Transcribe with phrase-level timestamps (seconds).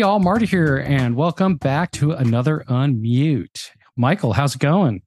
[0.00, 3.68] Hey, all, Marty here, and welcome back to another Unmute.
[3.98, 5.02] Michael, how's it going?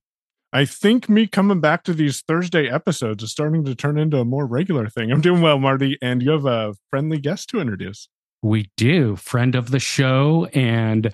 [0.54, 4.24] I think me coming back to these Thursday episodes is starting to turn into a
[4.24, 5.12] more regular thing.
[5.12, 8.08] I'm doing well, Marty, and you have a friendly guest to introduce.
[8.44, 9.16] We do.
[9.16, 11.12] Friend of the show and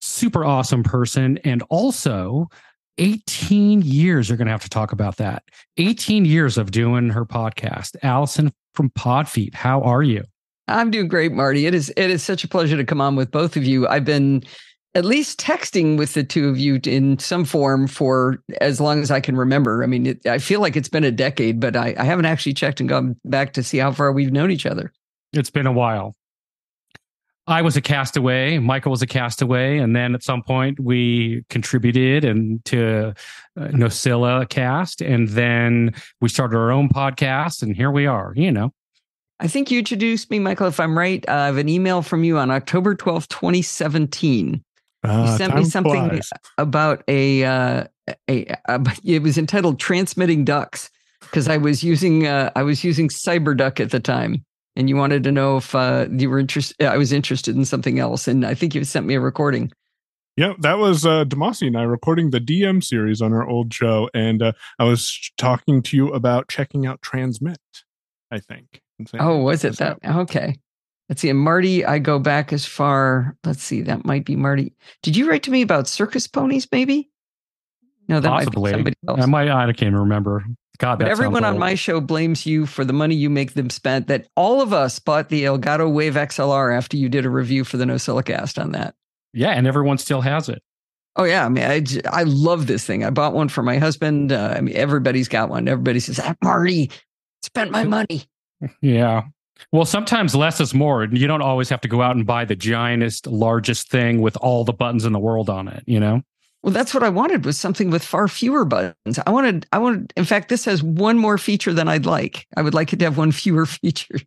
[0.00, 1.36] super awesome person.
[1.44, 2.48] And also,
[2.96, 5.42] 18 years, you're going to have to talk about that.
[5.76, 7.94] 18 years of doing her podcast.
[8.02, 10.24] Allison from Podfeet, how are you?
[10.72, 11.66] I'm doing great, Marty.
[11.66, 13.86] It is it is such a pleasure to come on with both of you.
[13.86, 14.42] I've been
[14.94, 19.10] at least texting with the two of you in some form for as long as
[19.10, 19.82] I can remember.
[19.82, 22.52] I mean, it, I feel like it's been a decade, but I, I haven't actually
[22.52, 24.92] checked and gone back to see how far we've known each other.
[25.32, 26.14] It's been a while.
[27.46, 28.58] I was a castaway.
[28.58, 33.14] Michael was a castaway, and then at some point we contributed and to
[33.58, 38.32] uh, NosillaCast, and then we started our own podcast, and here we are.
[38.36, 38.72] You know,
[39.42, 40.68] I think you introduced me, Michael.
[40.68, 44.62] If I'm right, uh, I have an email from you on October 12th, 2017.
[45.02, 46.30] Uh, you sent me something flies.
[46.58, 47.84] about a, uh,
[48.30, 50.90] a, a, it was entitled "Transmitting Ducks"
[51.22, 54.44] because I was using uh, I was using CyberDuck at the time,
[54.76, 56.80] and you wanted to know if uh, you were interested.
[56.86, 59.72] I was interested in something else, and I think you sent me a recording.
[60.36, 64.08] Yeah, that was uh, Demasi and I recording the DM series on our old show,
[64.14, 67.58] and uh, I was talking to you about checking out Transmit.
[68.30, 68.80] I think.
[69.18, 69.98] Oh, was it that?
[70.04, 70.56] Okay.
[71.08, 71.30] Let's see.
[71.30, 73.36] And Marty, I go back as far.
[73.44, 73.82] Let's see.
[73.82, 74.74] That might be Marty.
[75.02, 76.66] Did you write to me about circus ponies?
[76.72, 77.10] Maybe.
[78.08, 78.72] No, that Possibly.
[78.72, 79.20] might be somebody else.
[79.22, 79.48] I might.
[79.48, 80.44] I can't remember.
[80.78, 84.06] God, but everyone on my show blames you for the money you make them spend.
[84.06, 87.76] That all of us bought the Elgato Wave XLR after you did a review for
[87.76, 88.94] the NosillaCast on that.
[89.32, 90.62] Yeah, and everyone still has it.
[91.16, 93.04] Oh yeah, I mean, I, I love this thing.
[93.04, 94.32] I bought one for my husband.
[94.32, 95.68] Uh, I mean, everybody's got one.
[95.68, 96.90] Everybody says, ah, "Marty,
[97.42, 98.24] spent my money."
[98.80, 99.22] Yeah.
[99.70, 101.04] Well, sometimes less is more.
[101.04, 104.64] You don't always have to go out and buy the giantest, largest thing with all
[104.64, 106.22] the buttons in the world on it, you know?
[106.62, 109.18] Well, that's what I wanted was something with far fewer buttons.
[109.26, 112.46] I wanted, I wanted, in fact, this has one more feature than I'd like.
[112.56, 114.20] I would like it to have one fewer feature.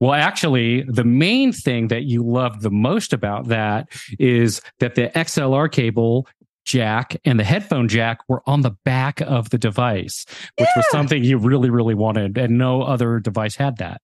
[0.00, 5.08] Well, actually, the main thing that you loved the most about that is that the
[5.08, 6.28] XLR cable
[6.68, 10.24] jack and the headphone jack were on the back of the device,
[10.58, 10.72] which yeah.
[10.76, 12.36] was something you really, really wanted.
[12.36, 14.00] And no other device had that.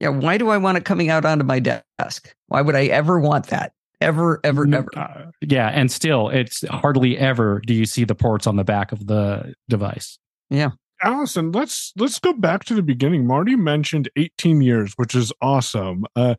[0.00, 0.08] Yeah.
[0.08, 2.34] Why do I want it coming out onto my desk?
[2.48, 3.72] Why would I ever want that?
[4.00, 4.88] Ever, ever, ever.
[4.96, 5.68] Uh, yeah.
[5.68, 9.54] And still, it's hardly ever do you see the ports on the back of the
[9.68, 10.18] device.
[10.50, 10.70] Yeah.
[11.02, 13.26] Allison, let's let's go back to the beginning.
[13.26, 16.06] Marty mentioned 18 years, which is awesome.
[16.14, 16.34] Uh,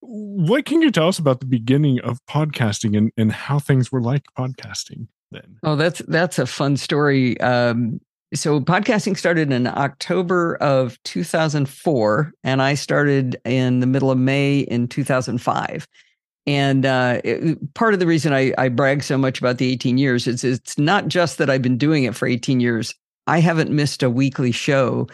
[0.00, 4.00] what can you tell us about the beginning of podcasting and, and how things were
[4.00, 5.58] like podcasting then?
[5.62, 7.40] Oh, that's that's a fun story.
[7.40, 8.00] Um,
[8.32, 14.60] so podcasting started in October of 2004, and I started in the middle of May
[14.60, 15.86] in 2005.
[16.46, 19.98] And uh, it, part of the reason I, I brag so much about the 18
[19.98, 22.94] years is it's not just that I've been doing it for 18 years.
[23.26, 25.08] I haven't missed a weekly show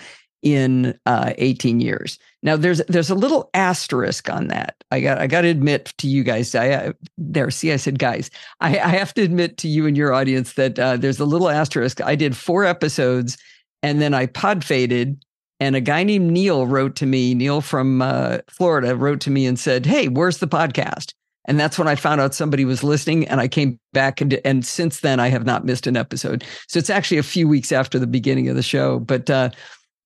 [0.46, 2.20] in uh, 18 years.
[2.44, 4.76] Now there's there's a little asterisk on that.
[4.92, 6.54] I got I got to admit to you guys.
[6.54, 8.30] I uh, there see I said guys.
[8.60, 11.50] I, I have to admit to you and your audience that uh, there's a little
[11.50, 12.00] asterisk.
[12.00, 13.36] I did four episodes
[13.82, 15.20] and then I pod faded.
[15.58, 17.34] And a guy named Neil wrote to me.
[17.34, 21.12] Neil from uh, Florida wrote to me and said, "Hey, where's the podcast?"
[21.46, 23.26] And that's when I found out somebody was listening.
[23.26, 26.44] And I came back and and since then I have not missed an episode.
[26.68, 29.00] So it's actually a few weeks after the beginning of the show.
[29.00, 29.50] But uh,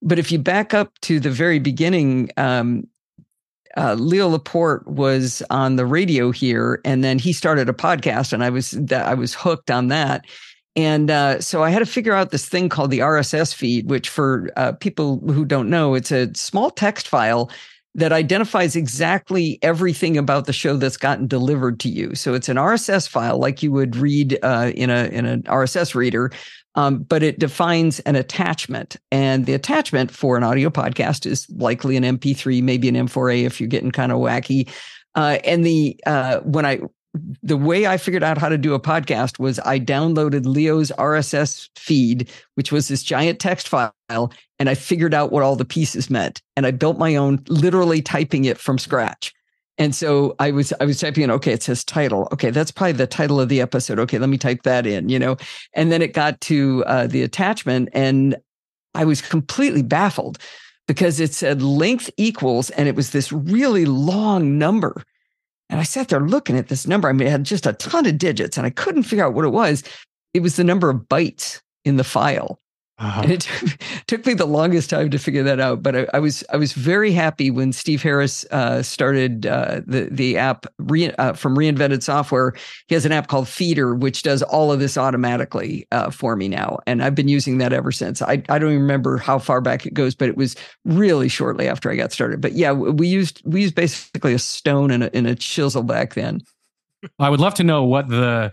[0.03, 2.87] but if you back up to the very beginning, um,
[3.77, 8.43] uh, Leo Laporte was on the radio here, and then he started a podcast, and
[8.43, 10.25] I was I was hooked on that.
[10.77, 14.09] And uh, so I had to figure out this thing called the RSS feed, which
[14.09, 17.51] for uh, people who don't know, it's a small text file
[17.95, 22.15] that identifies exactly everything about the show that's gotten delivered to you.
[22.15, 25.95] So it's an RSS file like you would read uh, in a in an RSS
[25.95, 26.31] reader,
[26.75, 28.97] um, but it defines an attachment.
[29.11, 33.61] And the attachment for an audio podcast is likely an MP3, maybe an M4A if
[33.61, 34.69] you're getting kind of wacky.
[35.15, 36.81] Uh, and the uh, when I
[37.43, 41.69] the way I figured out how to do a podcast was I downloaded Leo's RSS
[41.77, 46.09] feed, which was this giant text file, and I figured out what all the pieces
[46.09, 46.41] meant.
[46.57, 49.35] And I built my own, literally typing it from scratch.
[49.81, 52.29] And so I was I was typing in, okay, it says title.
[52.33, 53.99] Okay, that's probably the title of the episode.
[53.99, 55.39] Okay, let me type that in, you know.
[55.73, 58.37] And then it got to uh, the attachment, and
[58.95, 60.39] I was completely baffled
[60.87, 65.03] because it said length equals, and it was this really long number.
[65.71, 67.09] And I sat there looking at this number.
[67.09, 69.47] I mean, it had just a ton of digits, and I couldn't figure out what
[69.47, 69.83] it was.
[70.35, 72.61] It was the number of bytes in the file.
[73.01, 73.23] Uh-huh.
[73.23, 76.19] And it took, took, me the longest time to figure that out, but I, I
[76.19, 81.11] was I was very happy when Steve Harris uh, started uh, the the app re,
[81.13, 82.53] uh, from Reinvented Software.
[82.89, 86.47] He has an app called Feeder, which does all of this automatically uh, for me
[86.47, 88.21] now, and I've been using that ever since.
[88.21, 90.55] I I don't even remember how far back it goes, but it was
[90.85, 92.43] really shortly after I got started.
[92.43, 96.13] But yeah, we used we used basically a stone and a, and a chisel back
[96.13, 96.43] then.
[97.19, 98.53] I would love to know what the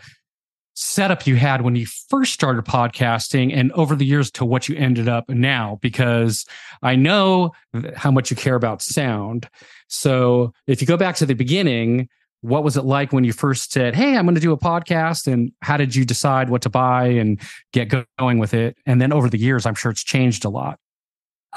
[0.79, 4.75] setup you had when you first started podcasting and over the years to what you
[4.75, 6.45] ended up now because
[6.83, 7.51] I know
[7.95, 9.49] how much you care about sound.
[9.87, 12.09] So if you go back to the beginning,
[12.41, 15.25] what was it like when you first said, Hey, I'm going to do a podcast?
[15.25, 17.41] And how did you decide what to buy and
[17.73, 18.77] get going with it?
[18.85, 20.79] And then over the years, I'm sure it's changed a lot.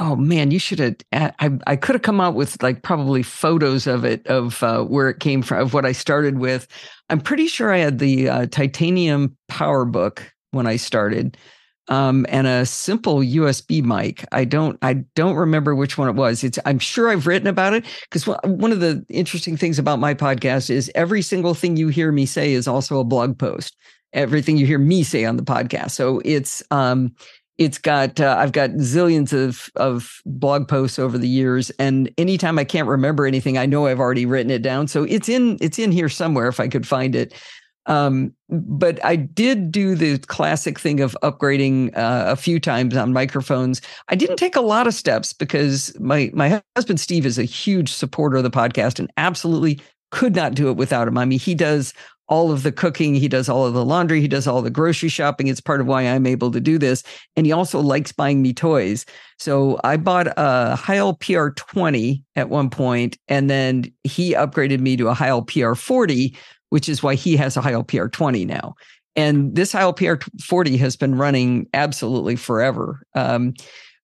[0.03, 0.97] Oh man, you should have.
[1.13, 5.11] I I could have come out with like probably photos of it of uh, where
[5.11, 6.67] it came from, of what I started with.
[7.11, 11.37] I'm pretty sure I had the uh, titanium PowerBook when I started,
[11.89, 14.25] um, and a simple USB mic.
[14.33, 16.43] I don't I don't remember which one it was.
[16.45, 20.15] It's I'm sure I've written about it because one of the interesting things about my
[20.15, 23.77] podcast is every single thing you hear me say is also a blog post.
[24.15, 27.15] Everything you hear me say on the podcast, so it's um
[27.61, 32.59] it's got uh, I've got zillions of of blog posts over the years, and anytime
[32.59, 34.89] I can't remember anything, I know I've already written it down.
[34.89, 37.35] So it's in it's in here somewhere if I could find it.
[37.85, 43.13] Um, but I did do the classic thing of upgrading uh, a few times on
[43.13, 43.83] microphones.
[44.09, 47.93] I didn't take a lot of steps because my my husband Steve is a huge
[47.93, 49.81] supporter of the podcast and absolutely
[50.11, 51.19] could not do it without him.
[51.19, 51.93] I mean, he does
[52.31, 53.15] all of the cooking.
[53.15, 54.21] He does all of the laundry.
[54.21, 55.49] He does all the grocery shopping.
[55.49, 57.03] It's part of why I'm able to do this.
[57.37, 59.05] And he also likes buying me toys.
[59.39, 65.09] So I bought a Heil PR20 at one point, and then he upgraded me to
[65.09, 66.37] a Heil PR40,
[66.71, 68.75] which is why he has a Heil PR20 now.
[69.17, 73.03] And this Heil PR40 has been running absolutely forever.
[73.15, 73.55] Um,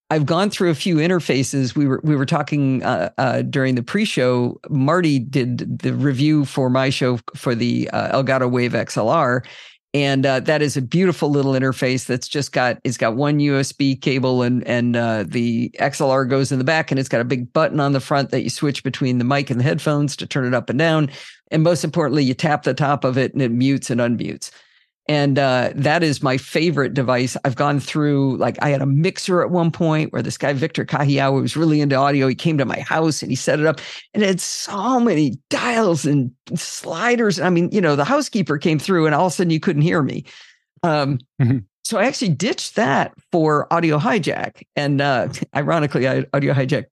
[0.08, 1.74] I've gone through a few interfaces.
[1.74, 4.60] We were we were talking uh, uh, during the pre-show.
[4.70, 9.44] Marty did the review for my show for the uh, Elgato Wave XLR,
[9.92, 14.00] and uh, that is a beautiful little interface that's just got it's got one USB
[14.00, 17.52] cable and and uh, the XLR goes in the back, and it's got a big
[17.52, 20.46] button on the front that you switch between the mic and the headphones to turn
[20.46, 21.10] it up and down.
[21.50, 24.52] And most importantly, you tap the top of it and it mutes and unmutes.
[25.08, 27.36] And uh, that is my favorite device.
[27.44, 30.84] I've gone through, like, I had a mixer at one point where this guy, Victor
[30.84, 32.26] Kahiawa, was really into audio.
[32.26, 33.80] He came to my house and he set it up
[34.14, 37.38] and it had so many dials and sliders.
[37.38, 39.82] I mean, you know, the housekeeper came through and all of a sudden you couldn't
[39.82, 40.24] hear me.
[40.82, 41.58] Um, mm-hmm.
[41.84, 44.64] So I actually ditched that for Audio Hijack.
[44.74, 46.86] And uh, ironically, I, Audio Hijack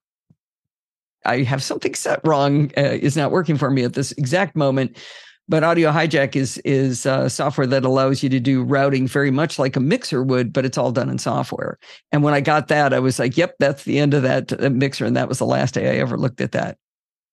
[1.24, 4.96] I have something set wrong, uh, is not working for me at this exact moment.
[5.46, 9.58] But Audio Hijack is is uh, software that allows you to do routing very much
[9.58, 11.78] like a mixer would, but it's all done in software.
[12.12, 14.72] And when I got that, I was like, "Yep, that's the end of that, that
[14.72, 16.78] mixer." And that was the last day I ever looked at that.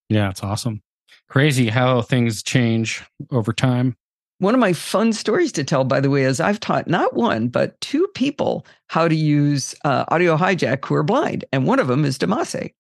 [0.10, 0.82] Yeah, it's awesome.
[1.30, 3.96] Crazy how things change over time.
[4.40, 7.48] One of my fun stories to tell, by the way, is I've taught not one,
[7.48, 11.46] but two people how to use uh, Audio Hijack who are blind.
[11.54, 12.74] And one of them is Damase.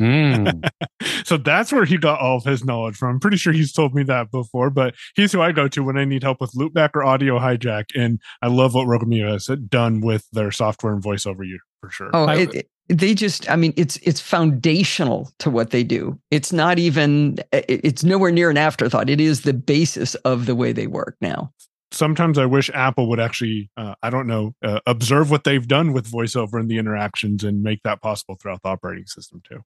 [0.00, 0.68] Mm.
[1.24, 3.10] so that's where he got all of his knowledge from.
[3.10, 5.96] I'm pretty sure he's told me that before, but he's who I go to when
[5.96, 7.86] I need help with loopback or audio hijack.
[7.94, 11.90] And I love what Rogue Amoeba has done with their software and voiceover you for
[11.90, 12.10] sure.
[12.12, 16.18] Oh, it, it, they just, I mean, it's it's foundational to what they do.
[16.30, 19.08] It's not even, it's nowhere near an afterthought.
[19.08, 21.52] It is the basis of the way they work now
[21.94, 25.92] sometimes I wish Apple would actually, uh, I don't know, uh, observe what they've done
[25.92, 29.62] with voiceover and the interactions and make that possible throughout the operating system too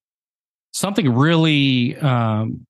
[0.77, 2.67] something really um,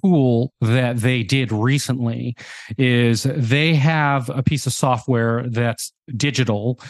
[0.00, 2.34] cool that they did recently
[2.78, 6.80] is they have a piece of software that's digital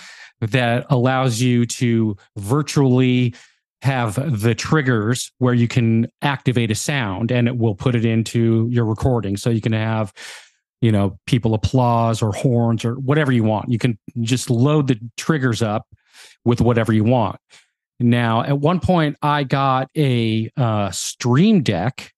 [0.40, 3.34] that allows you to virtually
[3.82, 8.68] have the triggers where you can activate a sound and it will put it into
[8.70, 9.36] your recording.
[9.36, 10.12] So you can have
[10.80, 13.72] you know people applause or horns or whatever you want.
[13.72, 15.86] You can just load the triggers up
[16.44, 17.40] with whatever you want
[18.00, 22.12] now, at one point, I got a uh, Stream Deck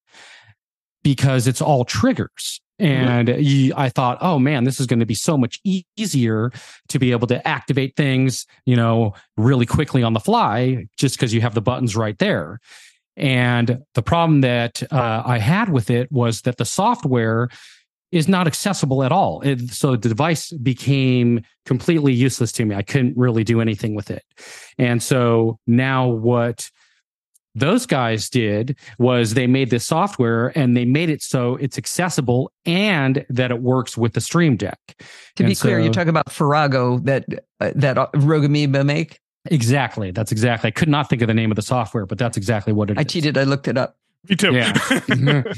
[1.03, 2.59] because it's all triggers.
[2.79, 3.41] And mm-hmm.
[3.41, 6.51] you, I thought, oh man, this is going to be so much e- easier
[6.89, 11.33] to be able to activate things, you know, really quickly on the fly, just because
[11.33, 12.59] you have the buttons right there.
[13.15, 17.49] And the problem that uh, I had with it was that the software
[18.11, 19.41] is not accessible at all.
[19.41, 22.75] It, so the device became completely useless to me.
[22.75, 24.23] I couldn't really do anything with it.
[24.77, 26.69] And so now what
[27.53, 32.51] those guys did was they made this software and they made it so it's accessible
[32.65, 34.79] and that it works with the Stream Deck.
[35.35, 37.25] To And be clear, so- you're talking about Farrago that
[37.59, 39.19] uh, that uh, Rogue Amoeba make.
[39.49, 40.11] Exactly.
[40.11, 40.67] That's exactly.
[40.67, 42.93] I could not think of the name of the software, but that's exactly what it
[42.93, 42.99] is.
[42.99, 43.37] I cheated.
[43.37, 43.97] I looked it up.
[44.29, 44.53] Me too.
[44.53, 44.73] Yeah.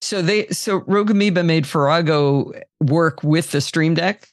[0.00, 4.28] So they so Rogue Amoeba made Farrago work with the Stream Deck.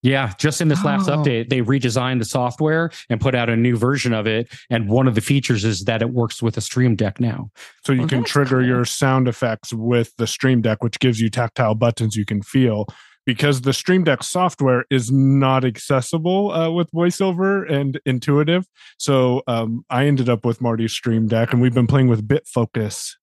[0.00, 1.16] Yeah, just in this last Oh.
[1.16, 4.46] update, they redesigned the software and put out a new version of it.
[4.70, 7.50] And one of the features is that it works with a Stream Deck now.
[7.84, 8.66] so you Well, can trigger cool.
[8.66, 12.86] your sound effects with the Stream Deck, which gives you tactile buttons you can feel.
[13.26, 18.66] Because the Stream Deck software is not accessible uh, with VoiceOver and intuitive,
[18.98, 23.16] so um, I ended up with Marty's Stream Deck, and we've been playing with BitFocus.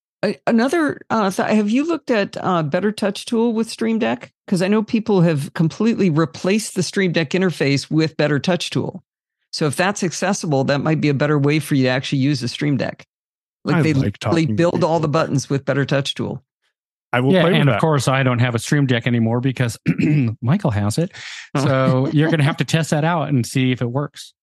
[0.47, 4.31] Another uh, th- have you looked at uh, Better Touch Tool with Stream Deck?
[4.45, 9.03] Because I know people have completely replaced the Stream Deck interface with Better Touch Tool.
[9.51, 12.39] So if that's accessible, that might be a better way for you to actually use
[12.39, 13.05] the Stream Deck.
[13.63, 16.43] Like I they like literally build all the buttons with Better Touch Tool.
[17.13, 17.75] I will yeah, play with and that.
[17.75, 19.77] of course, I don't have a Stream Deck anymore because
[20.41, 21.11] Michael has it.
[21.57, 24.33] So you're going to have to test that out and see if it works.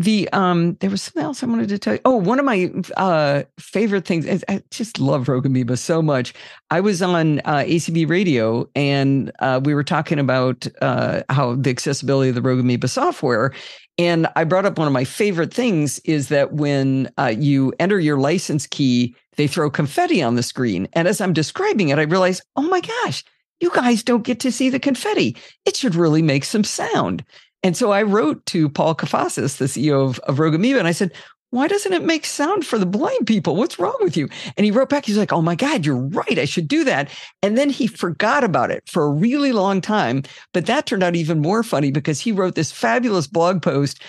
[0.00, 2.00] The um, there was something else I wanted to tell you.
[2.06, 4.24] Oh, one of my uh favorite things.
[4.24, 6.32] is- I just love Rogue Amoeba so much.
[6.70, 11.68] I was on uh, ACB Radio and uh, we were talking about uh, how the
[11.68, 13.52] accessibility of the Rogue Amoeba software.
[13.98, 18.00] And I brought up one of my favorite things is that when uh, you enter
[18.00, 20.88] your license key, they throw confetti on the screen.
[20.94, 23.22] And as I'm describing it, I realize, oh my gosh,
[23.60, 25.36] you guys don't get to see the confetti.
[25.66, 27.22] It should really make some sound.
[27.62, 30.92] And so I wrote to Paul Kafasis, the CEO of, of Rogue Amoeba, and I
[30.92, 31.12] said,
[31.50, 33.56] why doesn't it make sound for the blind people?
[33.56, 34.28] What's wrong with you?
[34.56, 36.38] And he wrote back, he's like, oh my God, you're right.
[36.38, 37.10] I should do that.
[37.42, 40.22] And then he forgot about it for a really long time.
[40.54, 44.00] But that turned out even more funny because he wrote this fabulous blog post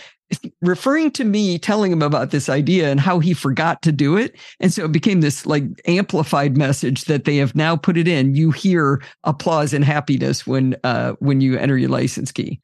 [0.62, 4.36] referring to me telling him about this idea and how he forgot to do it.
[4.60, 8.36] And so it became this like amplified message that they have now put it in.
[8.36, 12.62] You hear applause and happiness when uh when you enter your license key.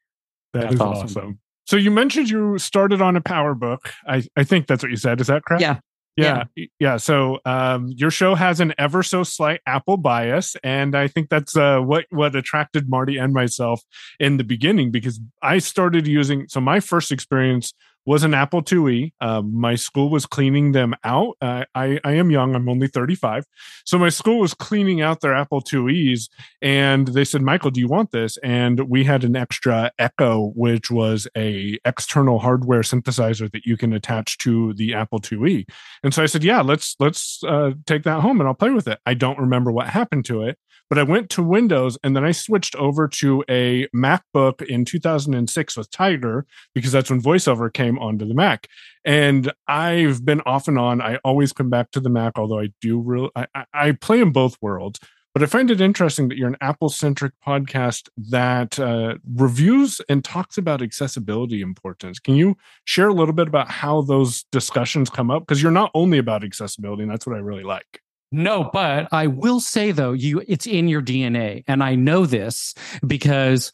[0.52, 1.04] That That's is awesome.
[1.04, 1.38] awesome.
[1.66, 3.92] So you mentioned you started on a power book.
[4.06, 5.20] I, I think that's what you said.
[5.20, 5.60] Is that correct?
[5.60, 5.80] Yeah.
[6.16, 6.44] Yeah.
[6.80, 6.96] Yeah.
[6.96, 10.56] So um, your show has an ever so slight Apple bias.
[10.64, 13.82] And I think that's uh, what, what attracted Marty and myself
[14.18, 16.48] in the beginning because I started using.
[16.48, 17.72] So my first experience
[18.08, 19.12] was an Apple IIe.
[19.20, 21.36] Um, my school was cleaning them out.
[21.42, 23.44] Uh, I, I am young, I'm only 35.
[23.84, 26.30] So my school was cleaning out their Apple IIes
[26.62, 28.38] and they said, Michael, do you want this?
[28.38, 33.92] And we had an extra Echo, which was a external hardware synthesizer that you can
[33.92, 35.68] attach to the Apple IIe.
[36.02, 38.88] And so I said, "Yeah, let's let's uh, take that home and I'll play with
[38.88, 42.24] it." I don't remember what happened to it, but I went to Windows and then
[42.24, 47.97] I switched over to a MacBook in 2006 with Tiger because that's when VoiceOver came
[47.98, 48.66] onto the Mac.
[49.04, 51.00] And I've been off and on.
[51.00, 54.20] I always come back to the Mac, although I do real I, I- I play
[54.20, 55.00] in both worlds.
[55.34, 60.24] But I find it interesting that you're an Apple centric podcast that uh, reviews and
[60.24, 62.18] talks about accessibility importance.
[62.18, 65.42] Can you share a little bit about how those discussions come up?
[65.42, 68.00] Because you're not only about accessibility, and that's what I really like.
[68.32, 72.74] No, but I will say though, you it's in your DNA, and I know this
[73.06, 73.70] because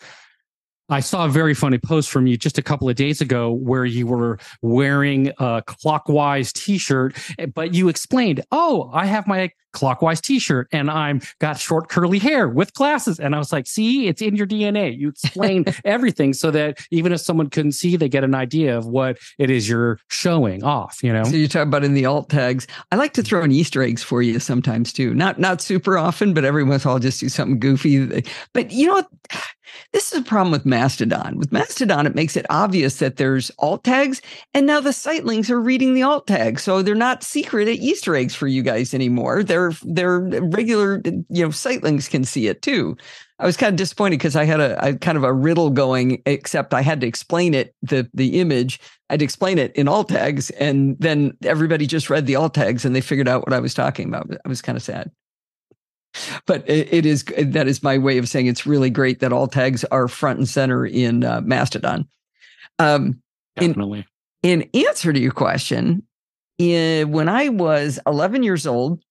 [0.88, 3.86] I saw a very funny post from you just a couple of days ago where
[3.86, 10.20] you were wearing a clockwise T-shirt, eh, but you explained, "Oh, I have my clockwise
[10.20, 14.22] T-shirt, and I'm got short curly hair with glasses." And I was like, "See, it's
[14.22, 18.24] in your DNA." You explain everything so that even if someone couldn't see, they get
[18.24, 21.02] an idea of what it is you're showing off.
[21.02, 21.24] You know.
[21.24, 22.66] So you talk about in the alt tags.
[22.90, 25.12] I like to throw in Easter eggs for you sometimes too.
[25.14, 28.24] Not not super often, but every once in a while I'll just do something goofy.
[28.52, 29.08] But you know what?
[29.92, 31.38] This is a problem with Mastodon.
[31.38, 34.20] With Mastodon, it makes it obvious that there's alt tags,
[34.52, 37.76] and now the site links are reading the alt tags, so they're not secret at
[37.76, 39.42] Easter eggs for you guys anymore.
[39.42, 42.96] They're they're regular, you know, site links can see it too.
[43.38, 46.22] I was kind of disappointed because I had a, a kind of a riddle going,
[46.24, 48.80] except I had to explain it the the image.
[49.10, 52.94] I'd explain it in alt tags, and then everybody just read the alt tags and
[52.94, 54.30] they figured out what I was talking about.
[54.44, 55.10] I was kind of sad.
[56.46, 59.52] But it, it is that is my way of saying it's really great that alt
[59.52, 62.08] tags are front and center in uh, Mastodon.
[62.78, 63.20] Um,
[63.56, 64.06] in- Definitely.
[64.42, 66.04] in answer to your question,
[66.58, 69.02] in, when I was 11 years old,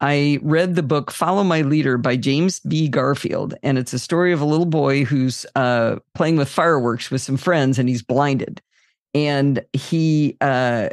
[0.00, 2.88] I read the book Follow My Leader by James B.
[2.88, 3.54] Garfield.
[3.62, 7.36] And it's a story of a little boy who's uh, playing with fireworks with some
[7.36, 8.62] friends and he's blinded.
[9.12, 10.90] And he uh,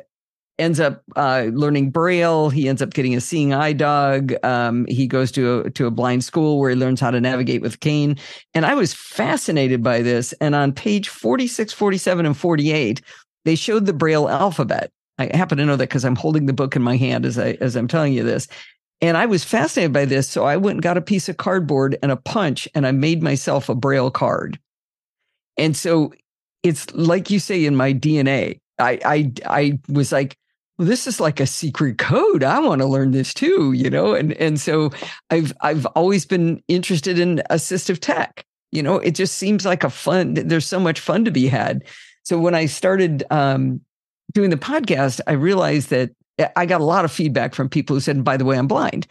[0.57, 2.49] ends up uh, learning Braille.
[2.49, 4.33] He ends up getting a seeing eye dog.
[4.43, 7.61] Um, he goes to a, to a blind school where he learns how to navigate
[7.61, 8.17] with cane.
[8.55, 10.33] And I was fascinated by this.
[10.33, 13.01] And on page 46, 47, and 48,
[13.43, 14.91] they showed the Braille alphabet.
[15.17, 17.51] I happen to know that because I'm holding the book in my hand as I
[17.61, 18.47] as I'm telling you this.
[19.01, 20.29] And I was fascinated by this.
[20.29, 23.21] So I went and got a piece of cardboard and a punch and I made
[23.21, 24.59] myself a braille card.
[25.57, 26.13] And so
[26.63, 28.59] it's like you say in my DNA.
[28.79, 30.37] I I I was like,
[30.77, 32.43] well, this is like a secret code.
[32.43, 34.13] I want to learn this too, you know?
[34.13, 34.91] And and so
[35.29, 38.45] I've I've always been interested in assistive tech.
[38.71, 41.85] You know, it just seems like a fun, there's so much fun to be had.
[42.23, 43.79] So when I started um,
[44.33, 46.11] doing the podcast, I realized that
[46.55, 49.07] I got a lot of feedback from people who said, by the way, I'm blind.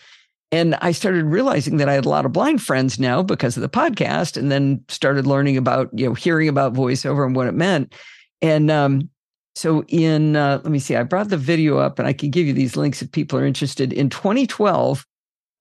[0.53, 3.63] And I started realizing that I had a lot of blind friends now because of
[3.63, 7.55] the podcast, and then started learning about, you know, hearing about voiceover and what it
[7.55, 7.95] meant.
[8.41, 9.11] And um,
[9.55, 12.47] so in, uh, let me see, I brought the video up and I can give
[12.47, 13.93] you these links if people are interested.
[13.93, 15.07] In 2012,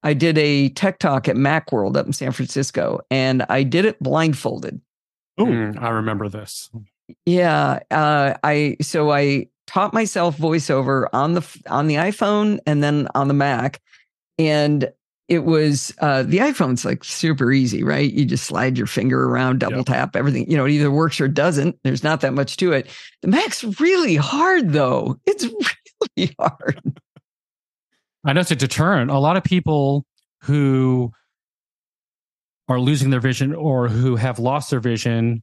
[0.03, 4.01] I did a tech talk at Macworld up in San Francisco, and I did it
[4.03, 4.81] blindfolded.
[5.37, 6.69] Oh, mm, I remember this.
[7.25, 13.07] Yeah, uh, I so I taught myself voiceover on the on the iPhone and then
[13.15, 13.81] on the Mac,
[14.37, 14.91] and
[15.29, 18.11] it was uh, the iPhone's like super easy, right?
[18.11, 19.85] You just slide your finger around, double yep.
[19.85, 20.49] tap everything.
[20.49, 21.77] You know, it either works or it doesn't.
[21.83, 22.89] There's not that much to it.
[23.21, 25.17] The Mac's really hard, though.
[25.25, 25.45] It's
[26.17, 26.81] really hard.
[28.25, 29.11] I know it's a deterrent.
[29.11, 30.05] A lot of people
[30.43, 31.11] who
[32.67, 35.41] are losing their vision or who have lost their vision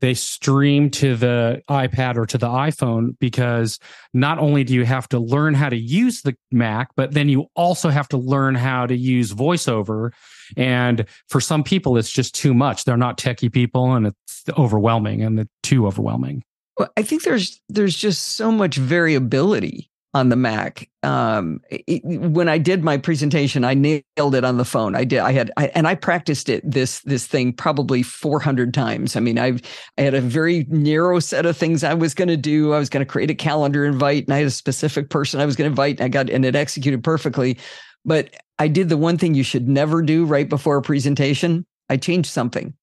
[0.00, 3.78] they stream to the iPad or to the iPhone because
[4.14, 7.46] not only do you have to learn how to use the Mac, but then you
[7.54, 10.12] also have to learn how to use voiceover.
[10.56, 12.84] And for some people, it's just too much.
[12.84, 16.42] They're not techie people and it's overwhelming and too overwhelming.
[16.78, 20.88] Well, I think there's there's just so much variability on the Mac.
[21.02, 24.96] Um, it, when I did my presentation, I nailed it on the phone.
[24.96, 25.20] I did.
[25.20, 29.14] I had, I, and I practiced it this this thing probably 400 times.
[29.14, 29.62] I mean, I've
[29.96, 32.72] I had a very narrow set of things I was going to do.
[32.72, 35.46] I was going to create a calendar invite, and I had a specific person I
[35.46, 36.00] was going to invite.
[36.00, 37.58] And I got and it executed perfectly.
[38.04, 41.66] But I did the one thing you should never do right before a presentation.
[41.88, 42.74] I changed something.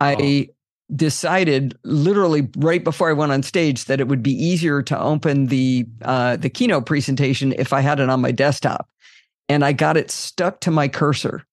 [0.00, 0.48] I
[0.94, 5.46] decided literally right before I went on stage that it would be easier to open
[5.46, 8.88] the uh, the keynote presentation if I had it on my desktop,
[9.48, 11.44] and I got it stuck to my cursor,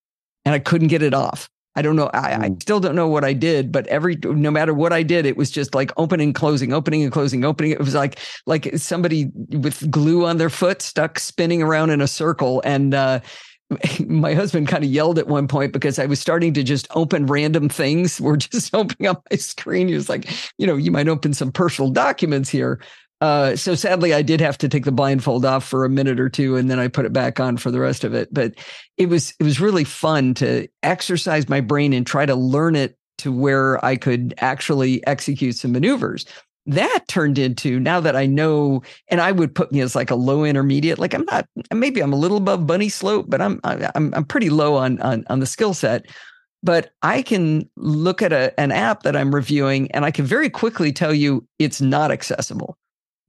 [0.45, 1.49] and I couldn't get it off.
[1.77, 2.09] I don't know.
[2.13, 5.25] I, I, still don't know what I did, but every no matter what I did,
[5.25, 7.71] it was just like opening, closing, opening and closing, opening.
[7.71, 12.07] It was like like somebody with glue on their foot stuck spinning around in a
[12.07, 13.19] circle, and uh,
[14.05, 17.25] my husband kind of yelled at one point because I was starting to just open
[17.25, 18.21] random things.
[18.21, 19.87] We're just opening up my screen.
[19.87, 22.79] He was like, you know, you might open some personal documents here.
[23.21, 26.29] Uh, so sadly, I did have to take the blindfold off for a minute or
[26.29, 28.31] two, and then I put it back on for the rest of it.
[28.31, 28.55] But
[28.97, 32.97] it was it was really fun to exercise my brain and try to learn it
[33.19, 36.25] to where I could actually execute some maneuvers
[36.67, 40.15] that turned into now that I know, and I would put me as like a
[40.15, 40.97] low intermediate.
[40.97, 44.49] Like I'm not, maybe I'm a little above bunny slope, but I'm I'm I'm pretty
[44.49, 46.05] low on on on the skill set.
[46.63, 50.49] But I can look at a, an app that I'm reviewing, and I can very
[50.49, 52.77] quickly tell you it's not accessible.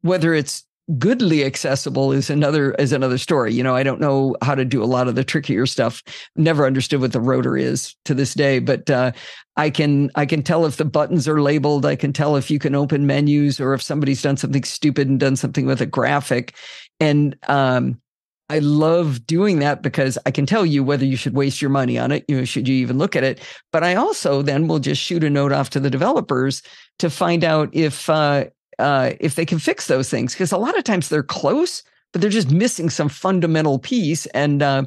[0.01, 0.65] Whether it's
[0.99, 3.53] goodly accessible is another is another story.
[3.53, 6.03] You know, I don't know how to do a lot of the trickier stuff.
[6.37, 9.13] Never understood what the rotor is to this day, but uh,
[9.57, 11.85] I can I can tell if the buttons are labeled.
[11.87, 15.19] I can tell if you can open menus or if somebody's done something stupid and
[15.19, 16.55] done something with a graphic.
[17.01, 18.01] And um,
[18.49, 21.99] I love doing that because I can tell you whether you should waste your money
[21.99, 22.25] on it.
[22.29, 23.41] You know, should you even look at it?
[23.73, 26.63] But I also then will just shoot a note off to the developers
[27.01, 28.45] to find out if uh,
[28.79, 32.21] uh, if they can fix those things because a lot of times they're close, but
[32.21, 34.27] they're just missing some fundamental piece.
[34.27, 34.85] And uh,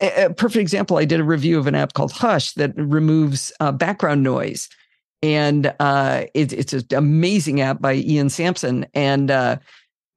[0.00, 3.72] a, perfect example, I did a review of an app called Hush that removes uh,
[3.72, 4.68] background noise,
[5.22, 8.86] and uh, it, it's an amazing app by Ian Sampson.
[8.94, 9.56] And uh,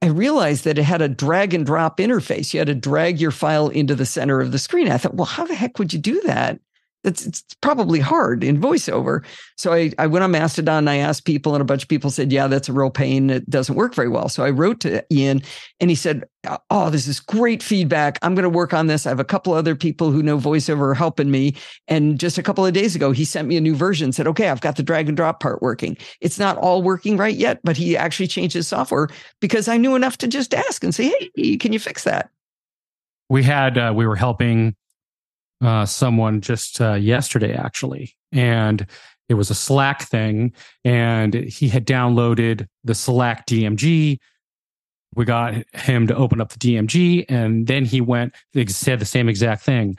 [0.01, 2.53] I realized that it had a drag and drop interface.
[2.53, 4.89] You had to drag your file into the center of the screen.
[4.89, 6.59] I thought, well, how the heck would you do that?
[7.03, 9.25] It's, it's probably hard in voiceover.
[9.57, 12.09] So I, I went on Mastodon and I asked people, and a bunch of people
[12.09, 13.29] said, Yeah, that's a real pain.
[13.29, 14.29] It doesn't work very well.
[14.29, 15.41] So I wrote to Ian
[15.79, 16.23] and he said,
[16.69, 18.19] Oh, this is great feedback.
[18.21, 19.05] I'm going to work on this.
[19.05, 21.55] I have a couple other people who know voiceover helping me.
[21.87, 24.49] And just a couple of days ago, he sent me a new version, said, Okay,
[24.49, 25.97] I've got the drag and drop part working.
[26.21, 29.95] It's not all working right yet, but he actually changed his software because I knew
[29.95, 32.29] enough to just ask and say, Hey, can you fix that?
[33.29, 34.75] We had, uh, we were helping
[35.61, 38.85] uh, someone just uh, yesterday, actually, and
[39.29, 44.19] it was a Slack thing, and he had downloaded the Slack DMG.
[45.15, 48.35] We got him to open up the DMG, and then he went
[48.67, 49.97] said the same exact thing.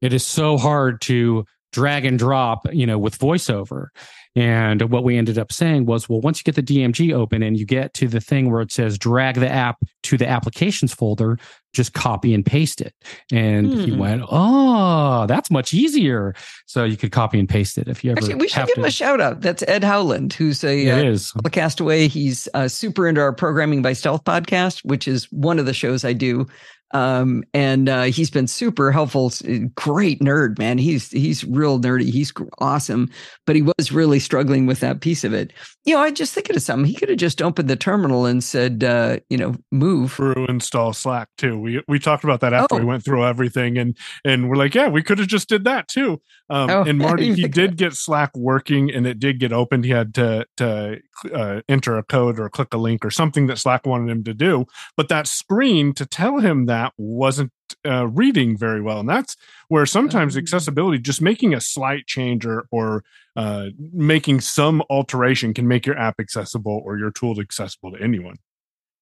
[0.00, 3.88] It is so hard to drag and drop, you know, with voiceover.
[4.34, 7.58] And what we ended up saying was, well, once you get the DMG open and
[7.58, 11.38] you get to the thing where it says drag the app to the applications folder,
[11.76, 12.94] just copy and paste it.
[13.30, 13.98] And he Hmm.
[13.98, 16.34] went, oh, that's much easier.
[16.66, 18.80] So you could copy and paste it if you ever Actually, we should give to.
[18.80, 19.40] him a shout out.
[19.42, 21.32] That's Ed Howland, who's a it uh, is.
[21.52, 22.08] Castaway.
[22.08, 26.04] He's uh, super into our Programming by Stealth podcast, which is one of the shows
[26.04, 26.46] I do.
[26.92, 29.32] Um, and uh, he's been super helpful.
[29.74, 30.78] Great nerd, man.
[30.78, 32.10] He's he's real nerdy.
[32.10, 33.10] He's awesome,
[33.44, 35.52] but he was really struggling with that piece of it.
[35.84, 36.86] You know, I just thinking of something.
[36.86, 40.12] He could have just opened the terminal and said, uh, you know, move.
[40.12, 41.58] through install Slack too.
[41.58, 42.78] We we talked about that after Oh.
[42.78, 45.88] we went through everything, and and we're like, yeah, we could have just did that
[45.88, 46.20] too.
[46.48, 49.84] Um, Oh, and Marty, he did get Slack working, and it did get opened.
[49.84, 51.00] He had to to
[51.32, 54.34] uh, enter a code or click a link or something that Slack wanted him to
[54.34, 57.50] do, but that screen to tell him that wasn't
[57.84, 59.36] uh, reading very well, and that's
[59.68, 60.38] where sometimes Oh.
[60.38, 63.02] accessibility, just making a slight change or or
[63.34, 68.36] uh, making some alteration, can make your app accessible or your tool accessible to anyone.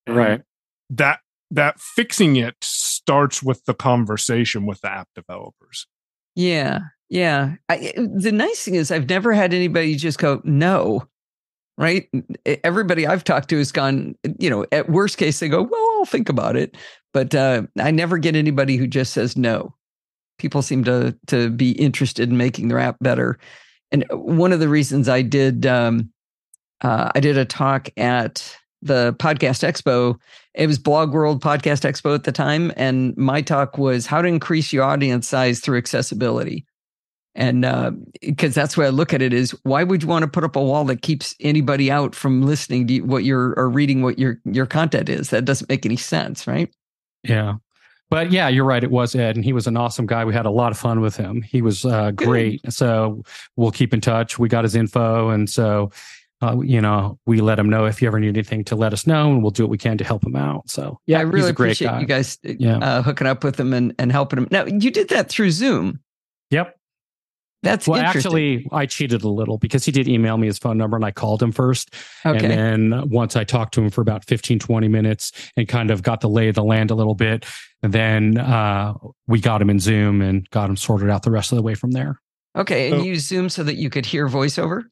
[0.07, 0.41] And Right.
[0.91, 5.87] that that fixing it starts with the conversation with the app developers.
[6.35, 6.81] Yeah,
[7.15, 7.55] yeah.
[7.69, 11.07] I, the nice thing is, I've never had anybody just go no.
[11.79, 12.09] Right.
[12.45, 14.17] Everybody I've talked to has gone.
[14.39, 16.77] You know, at worst case, they go, "Well, I'll think about it,"
[17.13, 19.75] but uh, I never get anybody who just says no.
[20.39, 23.39] People seem to to be interested in making their app better.
[23.93, 26.13] And one of the reasons I did um,
[26.81, 30.17] uh, I did a talk at the Podcast Expo.
[30.55, 34.29] It was Blog World Podcast Expo at the time, and my talk was how to
[34.29, 36.67] increase your audience size through accessibility.
[37.37, 40.45] And because that's where I look at it is, why would you want to put
[40.45, 44.19] up a wall that keeps anybody out from listening to what you're or reading what
[44.19, 45.31] your your content is?
[45.31, 46.73] That doesn't make any sense, right?
[47.25, 47.55] Yeah.
[48.11, 48.85] But yeah, you're right.
[48.85, 50.25] It was Ed, and he was an awesome guy.
[50.25, 51.43] We had a lot of fun with him.
[51.43, 52.61] He was uh, great.
[52.73, 53.25] So
[53.57, 54.39] we'll keep in touch.
[54.39, 55.91] We got his info, and so
[56.43, 59.07] uh, you know we let him know if you ever need anything to let us
[59.09, 60.71] know, and we'll do what we can to help him out.
[60.71, 62.01] So yeah, I really he's a great appreciate guy.
[62.01, 62.79] you guys uh, Yeah.
[62.79, 64.49] uh, hooking up with him and, and helping him.
[64.53, 65.99] Now you did that through Zoom.
[66.51, 66.77] Yep.
[67.65, 70.97] That's Well, actually, I cheated a little because he did email me his phone number
[70.97, 71.95] and I called him first.
[72.25, 72.37] okay.
[72.53, 76.03] And then once I talked to him for about 15, 20 minutes and kind of
[76.03, 77.45] got the lay of the land a little bit,
[77.83, 78.95] then uh,
[79.27, 81.75] we got him in Zoom and got him sorted out the rest of the way
[81.75, 82.21] from there.
[82.57, 84.83] okay, and So- you used Zoom so that you could hear voiceover.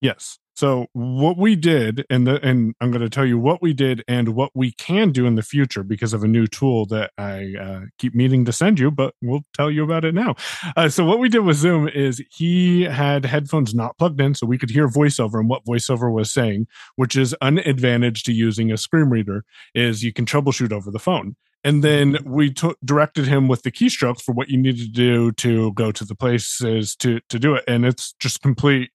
[0.00, 0.38] Yes.
[0.58, 4.02] So what we did, and the and I'm going to tell you what we did
[4.08, 7.54] and what we can do in the future because of a new tool that I
[7.54, 10.34] uh, keep meaning to send you, but we'll tell you about it now.
[10.76, 14.48] Uh, so what we did with Zoom is he had headphones not plugged in, so
[14.48, 16.66] we could hear voiceover and what voiceover was saying,
[16.96, 19.44] which is an advantage to using a screen reader
[19.76, 21.36] is you can troubleshoot over the phone.
[21.62, 25.30] And then we took directed him with the keystrokes for what you need to do
[25.32, 28.90] to go to the places to to do it, and it's just complete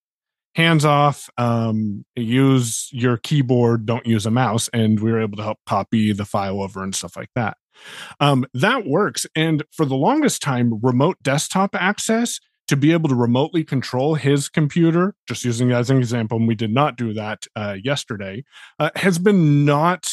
[0.56, 5.44] hands off um use your keyboard don't use a mouse and we were able to
[5.44, 7.58] help copy the file over and stuff like that.
[8.20, 9.26] Um that works.
[9.36, 14.50] And for the longest time remote desktop access to be able to remotely control his
[14.50, 18.44] computer just using as an example and we did not do that uh, yesterday
[18.80, 20.10] uh, has been not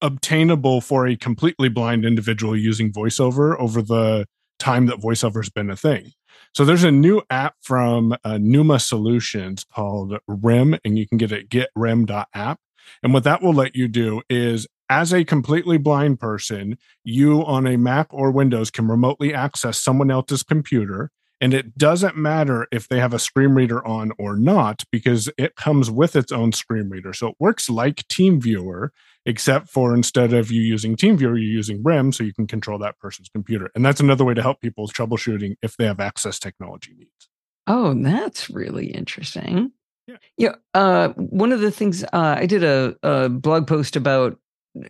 [0.00, 4.26] obtainable for a completely blind individual using voiceover over the
[4.58, 6.12] time that voiceover has been a thing
[6.52, 11.32] so there's a new app from uh, Numa Solutions called REM, and you can get
[11.32, 12.58] it at getrem.app.
[13.02, 17.66] And what that will let you do is, as a completely blind person, you on
[17.66, 21.10] a Mac or Windows can remotely access someone else's computer.
[21.40, 25.56] And it doesn't matter if they have a screen reader on or not, because it
[25.56, 27.14] comes with its own screen reader.
[27.14, 28.90] So it works like TeamViewer,
[29.24, 32.98] except for instead of you using TeamViewer, you're using REM, so you can control that
[32.98, 33.70] person's computer.
[33.74, 37.28] And that's another way to help people with troubleshooting if they have access technology needs.
[37.66, 39.72] Oh, that's really interesting.
[40.06, 40.16] Yeah.
[40.36, 40.54] Yeah.
[40.74, 44.38] Uh, one of the things uh, I did a, a blog post about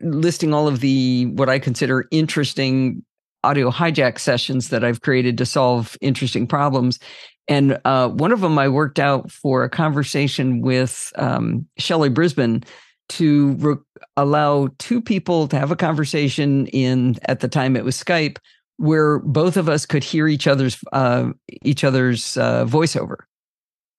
[0.00, 3.04] listing all of the what I consider interesting
[3.44, 6.98] audio hijack sessions that I've created to solve interesting problems.
[7.48, 12.64] And uh, one of them I worked out for a conversation with um, Shelly Brisbin
[13.10, 13.74] to re-
[14.16, 18.38] allow two people to have a conversation in at the time it was Skype
[18.76, 21.30] where both of us could hear each other's uh,
[21.62, 23.16] each other's uh, voiceover.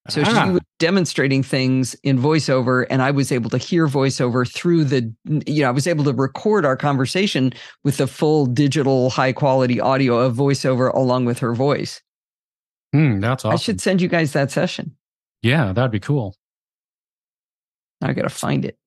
[0.09, 0.45] So Ah.
[0.45, 5.13] she was demonstrating things in voiceover, and I was able to hear voiceover through the,
[5.45, 9.79] you know, I was able to record our conversation with the full digital high quality
[9.79, 12.01] audio of voiceover along with her voice.
[12.93, 13.53] Hmm, that's awesome.
[13.53, 14.95] I should send you guys that session.
[15.43, 16.35] yeah, that'd be cool.
[18.01, 18.77] I got to find it.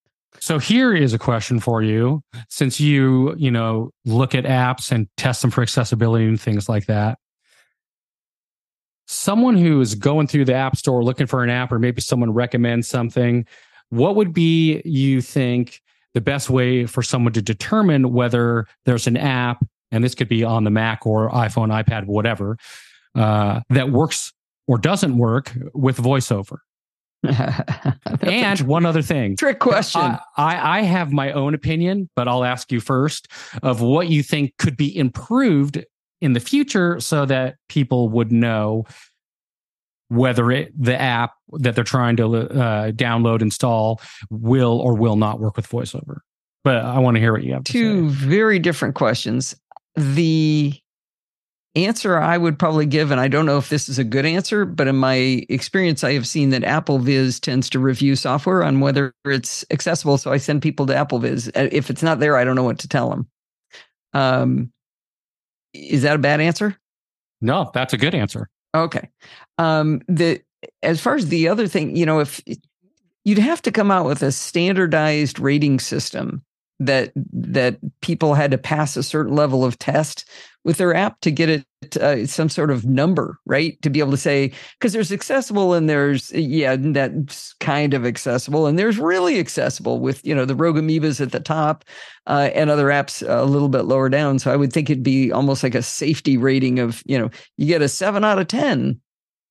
[0.40, 2.22] So here is a question for you.
[2.48, 6.86] Since you, you know, look at apps and test them for accessibility and things like
[6.86, 7.18] that.
[9.14, 12.32] Someone who is going through the app store looking for an app, or maybe someone
[12.32, 13.46] recommends something,
[13.90, 15.80] what would be, you think,
[16.14, 20.44] the best way for someone to determine whether there's an app, and this could be
[20.44, 22.56] on the Mac or iPhone, iPad, whatever,
[23.14, 24.32] uh, that works
[24.66, 26.58] or doesn't work with voiceover?
[28.20, 32.44] and one other thing trick question I, I, I have my own opinion but i'll
[32.44, 33.28] ask you first
[33.62, 35.82] of what you think could be improved
[36.24, 38.84] in the future so that people would know
[40.08, 45.38] whether it the app that they're trying to uh, download install will or will not
[45.38, 46.18] work with voiceover
[46.62, 49.54] but i want to hear what you have two very different questions
[49.96, 50.72] the
[51.76, 54.64] answer I would probably give, and I don't know if this is a good answer,
[54.64, 59.12] but in my experience, I have seen that AppleVis tends to review software on whether
[59.24, 60.18] it's accessible.
[60.18, 62.88] So I send people to AppleVis if it's not there, I don't know what to
[62.88, 63.28] tell them.
[64.12, 64.72] Um,
[65.74, 66.76] is that a bad answer?
[67.40, 68.48] No, that's a good answer.
[68.74, 69.08] Okay.
[69.58, 70.40] Um, the
[70.82, 72.40] as far as the other thing, you know, if
[73.24, 76.42] you'd have to come out with a standardized rating system
[76.80, 80.28] that that people had to pass a certain level of test
[80.64, 81.66] with their app to get it
[81.98, 83.80] uh, some sort of number, right?
[83.82, 88.66] To be able to say because there's accessible and there's yeah that's kind of accessible
[88.66, 91.84] and there's really accessible with you know the Rogue Amoebas at the top
[92.26, 94.38] uh, and other apps a little bit lower down.
[94.38, 97.66] So I would think it'd be almost like a safety rating of you know you
[97.66, 99.00] get a seven out of ten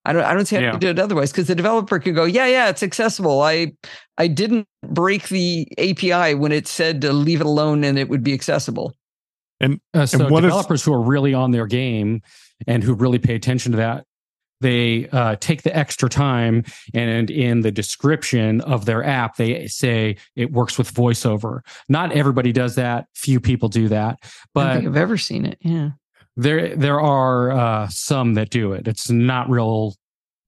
[0.05, 0.71] I don't I don't see how yeah.
[0.71, 3.41] to do it otherwise because the developer could go, yeah, yeah, it's accessible.
[3.41, 3.73] I
[4.17, 8.23] I didn't break the API when it said to leave it alone and it would
[8.23, 8.93] be accessible.
[9.61, 12.21] And, uh, so and developers is, who are really on their game
[12.67, 14.05] and who really pay attention to that,
[14.59, 20.17] they uh, take the extra time and in the description of their app, they say
[20.35, 21.61] it works with voiceover.
[21.87, 23.07] Not everybody does that.
[23.15, 24.19] Few people do that.
[24.53, 25.59] But I don't think I've ever seen it.
[25.61, 25.91] Yeah
[26.35, 28.87] there there are uh, some that do it.
[28.87, 29.95] It's not real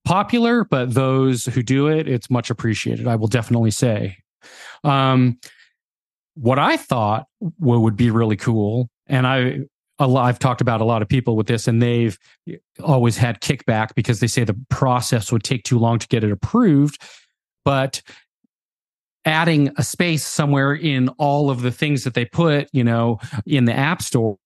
[0.04, 3.06] popular, but those who do it, it's much appreciated.
[3.06, 4.18] I will definitely say.
[4.84, 5.38] Um,
[6.34, 7.26] what I thought
[7.58, 9.60] would be really cool, and I
[9.98, 12.18] I've talked about a lot of people with this, and they've
[12.82, 16.30] always had kickback because they say the process would take too long to get it
[16.30, 17.02] approved.
[17.64, 18.02] But
[19.24, 23.64] adding a space somewhere in all of the things that they put, you know, in
[23.64, 24.38] the app store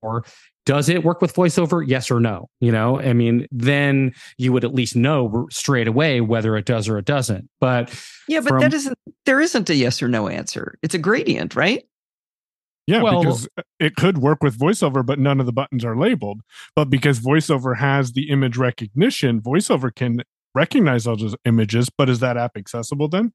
[0.67, 1.83] does it work with voiceover?
[1.87, 3.01] Yes or no you know?
[3.01, 7.05] I mean then you would at least know straight away whether it does or it
[7.05, 7.49] doesn't.
[7.61, 7.89] But
[8.29, 10.79] yeah but from, that isn't there isn't a yes or no answer.
[10.83, 11.85] It's a gradient right?
[12.87, 16.41] Yeah well, because it could work with voiceover but none of the buttons are labeled.
[16.77, 20.23] But because voiceover has the image recognition voiceover can
[20.55, 23.33] recognize all those images but is that app accessible then?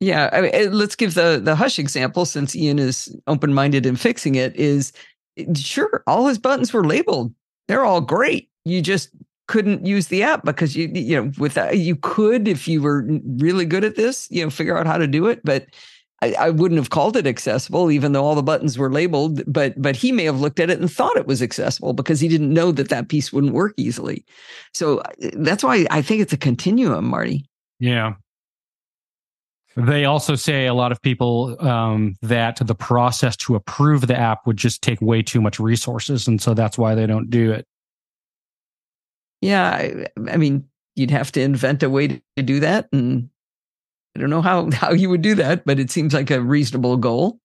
[0.00, 3.84] Yeah, I mean, eh, let's give the the hush example since Ian is open minded
[3.84, 4.54] in fixing it.
[4.54, 4.92] Is
[5.56, 7.32] sure, all his buttons were labeled.
[7.66, 8.48] They're all great.
[8.64, 9.10] You just
[9.48, 13.04] couldn't use the app because you you know with that you could if you were
[13.38, 15.66] really good at this you know figure out how to do it but
[16.20, 19.80] I, I, wouldn't have called it accessible even though all the buttons were labeled but
[19.80, 22.52] but he may have looked at it and thought it was accessible because he didn't
[22.52, 24.24] know that that piece wouldn't work easily
[24.74, 27.48] so uh, that's why i think it's a continuum marty
[27.80, 28.14] yeah
[29.76, 34.46] they also say a lot of people um, that the process to approve the app
[34.46, 37.66] would just take way too much resources, and so that's why they don't do it.
[39.40, 43.30] Yeah, I, I mean, you'd have to invent a way to do that, and
[44.16, 46.96] I don't know how how you would do that, but it seems like a reasonable
[46.96, 47.38] goal.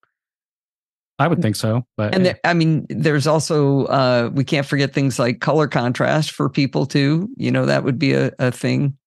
[1.20, 4.94] I would think so, but and there, I mean, there's also uh, we can't forget
[4.94, 7.30] things like color contrast for people too.
[7.38, 8.98] You know, that would be a, a thing.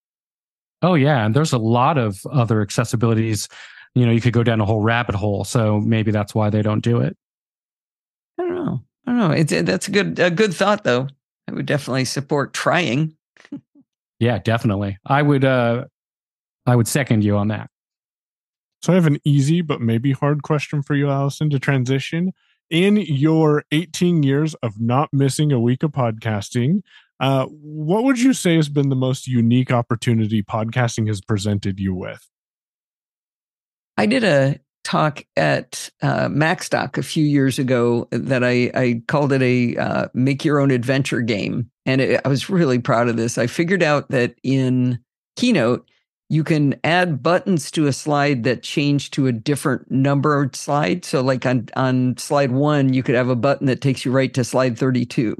[0.87, 3.51] Oh yeah, and there's a lot of other accessibilities.
[3.97, 5.43] You know, you could go down a whole rabbit hole.
[5.43, 7.17] So maybe that's why they don't do it.
[8.39, 8.85] I don't know.
[9.05, 9.31] I don't know.
[9.33, 11.09] It's that's a good a good thought though.
[11.49, 13.17] I would definitely support trying.
[14.21, 14.97] yeah, definitely.
[15.05, 15.87] I would uh
[16.67, 17.69] I would second you on that.
[18.83, 22.33] So I have an easy but maybe hard question for you, Allison, to transition.
[22.71, 26.83] In your 18 years of not missing a week of podcasting,
[27.21, 31.95] uh, what would you say has been the most unique opportunity podcasting has presented you
[31.95, 32.29] with?
[33.97, 39.33] I did a talk at uh, Macstock a few years ago that I, I called
[39.33, 41.71] it a uh, make your own adventure game.
[41.87, 43.39] And it, I was really proud of this.
[43.39, 45.01] I figured out that in
[45.37, 45.91] Keynote,
[46.29, 51.05] you can add buttons to a slide that change to a different numbered slide.
[51.05, 54.33] So, like on, on slide one, you could have a button that takes you right
[54.35, 55.37] to slide 32.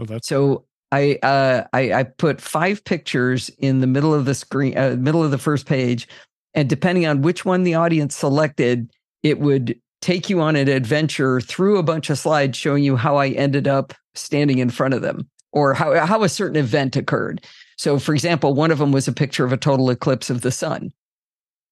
[0.00, 4.34] Oh, that's so I, uh, I, I put five pictures in the middle of the
[4.34, 6.06] screen, uh, middle of the first page,
[6.54, 11.40] and depending on which one the audience selected, it would take you on an adventure
[11.40, 15.02] through a bunch of slides showing you how I ended up standing in front of
[15.02, 15.28] them.
[15.52, 17.44] or how, how a certain event occurred.
[17.76, 20.50] So, for example, one of them was a picture of a total eclipse of the
[20.50, 20.92] sun.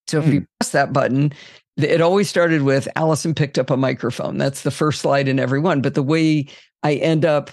[0.06, 1.32] So, if you press that button,
[1.76, 4.38] it always started with Allison picked up a microphone.
[4.38, 5.80] That's the first slide in every one.
[5.80, 6.46] But the way
[6.82, 7.50] I end up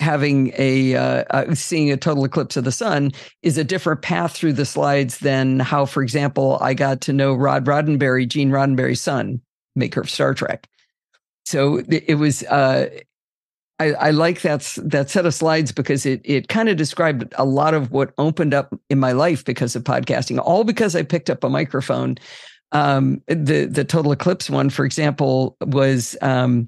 [0.00, 4.36] having a uh, uh, seeing a total eclipse of the sun is a different path
[4.36, 9.00] through the slides than how, for example, I got to know Rod Roddenberry, Gene Roddenberry's
[9.00, 9.40] son,
[9.74, 10.68] maker of Star Trek.
[11.44, 12.42] So it was.
[12.44, 12.88] Uh,
[13.78, 17.44] I, I like that that set of slides because it it kind of described a
[17.44, 20.38] lot of what opened up in my life because of podcasting.
[20.38, 22.16] All because I picked up a microphone.
[22.72, 26.66] Um, the the total eclipse one, for example, was um,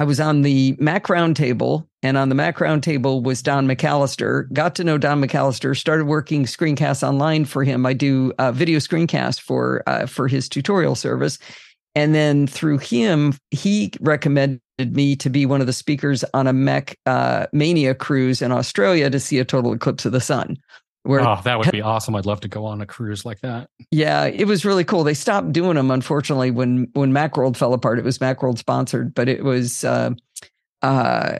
[0.00, 4.52] I was on the Mac Roundtable, and on the Mac Roundtable was Don McAllister.
[4.52, 5.78] Got to know Don McAllister.
[5.78, 7.86] Started working screencasts online for him.
[7.86, 11.38] I do uh, video screencasts for uh, for his tutorial service,
[11.94, 16.52] and then through him, he recommended me to be one of the speakers on a
[16.52, 20.56] Mac uh, Mania cruise in Australia to see a total eclipse of the sun.
[21.04, 22.16] Where, oh, that would be awesome!
[22.16, 23.68] I'd love to go on a cruise like that.
[23.90, 25.04] Yeah, it was really cool.
[25.04, 27.98] They stopped doing them, unfortunately, when when MacWorld fell apart.
[27.98, 30.12] It was MacWorld sponsored, but it was uh,
[30.80, 31.38] uh,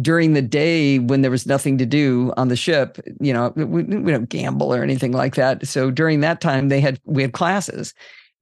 [0.00, 2.98] during the day when there was nothing to do on the ship.
[3.20, 5.66] You know, we, we don't gamble or anything like that.
[5.66, 7.94] So during that time, they had we had classes,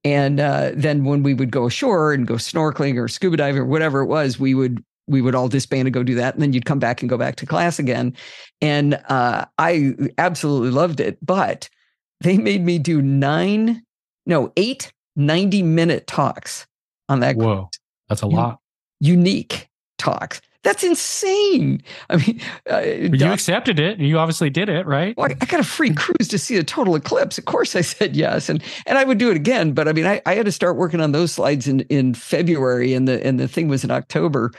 [0.04, 3.64] and uh, then when we would go ashore and go snorkeling or scuba diving or
[3.64, 6.34] whatever it was, we would we would all disband and go do that.
[6.34, 8.14] And then you'd come back and go back to class again.
[8.60, 11.18] And uh, I absolutely loved it.
[11.24, 11.68] But
[12.20, 13.82] they made me do nine,
[14.26, 16.66] no, eight 90 minute talks
[17.08, 17.36] on that.
[17.36, 17.78] Whoa, course.
[18.08, 18.60] that's a lot.
[19.00, 19.68] Unique
[19.98, 20.40] talks.
[20.64, 21.82] That's insane.
[22.10, 22.40] I mean,
[22.70, 23.98] uh, you accepted it.
[23.98, 25.16] You obviously did it, right?
[25.16, 27.38] Well, I got a free cruise to see a total eclipse.
[27.38, 29.72] Of course, I said yes, and and I would do it again.
[29.72, 32.92] But I mean, I, I had to start working on those slides in in February,
[32.92, 34.52] and the and the thing was in October.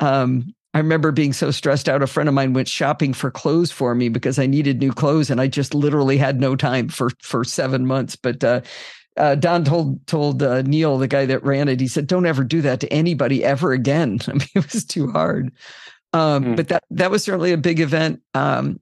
[0.00, 2.02] Um, I remember being so stressed out.
[2.02, 5.30] A friend of mine went shopping for clothes for me because I needed new clothes,
[5.30, 8.16] and I just literally had no time for for seven months.
[8.16, 8.60] But uh,
[9.16, 12.42] uh, Don told told uh, Neil, the guy that ran it, he said, "Don't ever
[12.42, 15.52] do that to anybody ever again." I mean, it was too hard.
[16.12, 16.56] Um, mm.
[16.56, 18.20] But that that was certainly a big event.
[18.34, 18.80] Um,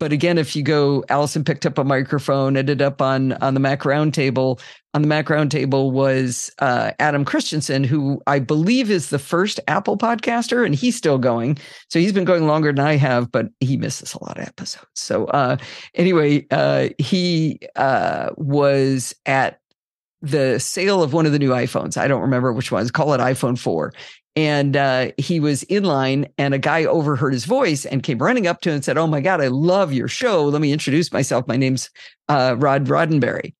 [0.00, 3.60] but again, if you go, Allison picked up a microphone, ended up on on the
[3.60, 4.60] Mac Roundtable.
[4.94, 9.96] On the Mac Roundtable was uh, Adam Christianson, who I believe is the first Apple
[9.96, 11.58] podcaster, and he's still going.
[11.90, 14.88] So he's been going longer than I have, but he misses a lot of episodes.
[14.94, 15.58] So uh,
[15.94, 19.60] anyway, uh, he uh, was at
[20.22, 21.96] the sale of one of the new iPhones.
[21.96, 22.90] I don't remember which ones.
[22.90, 23.92] Call it iPhone 4
[24.36, 28.46] and uh, he was in line and a guy overheard his voice and came running
[28.46, 30.44] up to him and said oh my god i love your show.
[30.44, 31.46] Let me introduce myself.
[31.48, 31.90] My name's
[32.28, 33.54] uh, rod roddenberry.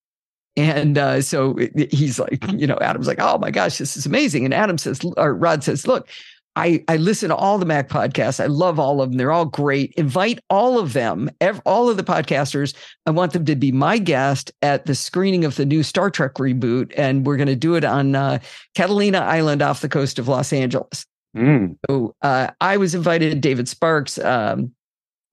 [0.56, 1.56] And uh, so
[1.90, 4.44] he's like you know adam's like oh my gosh this is amazing.
[4.44, 6.08] And adam says or rod says look
[6.56, 8.42] I, I listen to all the Mac podcasts.
[8.42, 9.18] I love all of them.
[9.18, 9.92] They're all great.
[9.96, 11.30] Invite all of them,
[11.64, 12.74] all of the podcasters.
[13.06, 16.34] I want them to be my guest at the screening of the new Star Trek
[16.34, 16.92] reboot.
[16.96, 18.40] And we're going to do it on uh,
[18.74, 21.06] Catalina Island off the coast of Los Angeles.
[21.36, 21.76] Mm.
[21.88, 24.72] So uh, I was invited, David Sparks, um,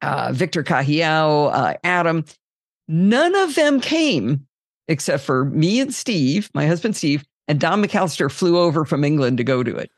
[0.04, 2.26] uh, Victor Cajiao, uh, Adam.
[2.88, 4.48] None of them came
[4.88, 9.38] except for me and Steve, my husband Steve, and Don McAllister flew over from England
[9.38, 9.92] to go to it.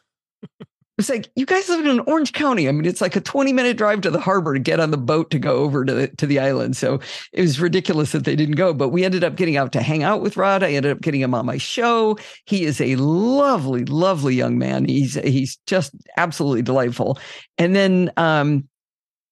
[1.00, 2.68] It's like you guys live in Orange County.
[2.68, 4.98] I mean, it's like a 20 minute drive to the harbor to get on the
[4.98, 6.76] boat to go over to the to the island.
[6.76, 7.00] So
[7.32, 8.74] it was ridiculous that they didn't go.
[8.74, 10.62] But we ended up getting out to hang out with Rod.
[10.62, 12.18] I ended up getting him on my show.
[12.46, 14.84] He is a lovely, lovely young man.
[14.86, 17.18] He's he's just absolutely delightful.
[17.58, 18.68] And then um,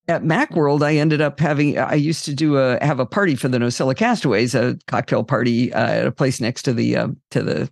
[0.07, 1.77] at Macworld, I ended up having.
[1.77, 5.85] I used to do a have a party for the NosillaCastaways, a cocktail party uh,
[5.85, 7.69] at a place next to the uh, to the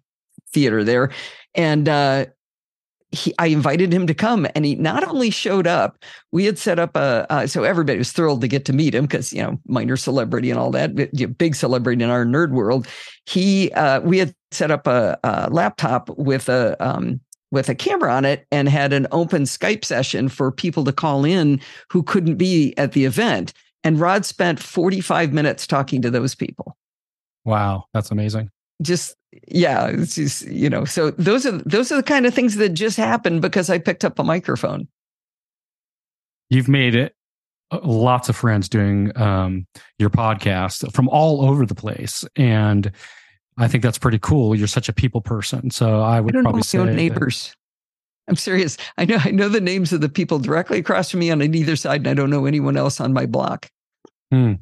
[0.51, 1.11] theater there,
[1.53, 2.25] and uh,
[3.15, 6.03] he, I invited him to come, and he not only showed up.
[6.31, 9.05] We had set up a uh, so everybody was thrilled to get to meet him
[9.05, 12.87] because you know minor celebrity and all that, big celebrity in our nerd world.
[13.25, 17.19] He uh, we had set up a, a laptop with a um,
[17.51, 21.25] with a camera on it and had an open Skype session for people to call
[21.25, 23.53] in who couldn't be at the event.
[23.83, 26.75] And Rod spent 45 minutes talking to those people.
[27.45, 28.49] Wow, that's amazing
[28.81, 29.15] just
[29.47, 32.69] yeah it's just you know so those are those are the kind of things that
[32.69, 34.87] just happened because i picked up a microphone.
[36.49, 37.15] You've made it
[37.71, 39.65] uh, lots of friends doing um,
[39.97, 42.91] your podcast from all over the place and
[43.57, 44.55] i think that's pretty cool.
[44.55, 47.49] You're such a people person so i would I probably say neighbors.
[48.27, 48.77] That, i'm serious.
[48.97, 51.75] I know i know the names of the people directly across from me on either
[51.75, 53.69] side and i don't know anyone else on my block.
[54.31, 54.53] Hmm.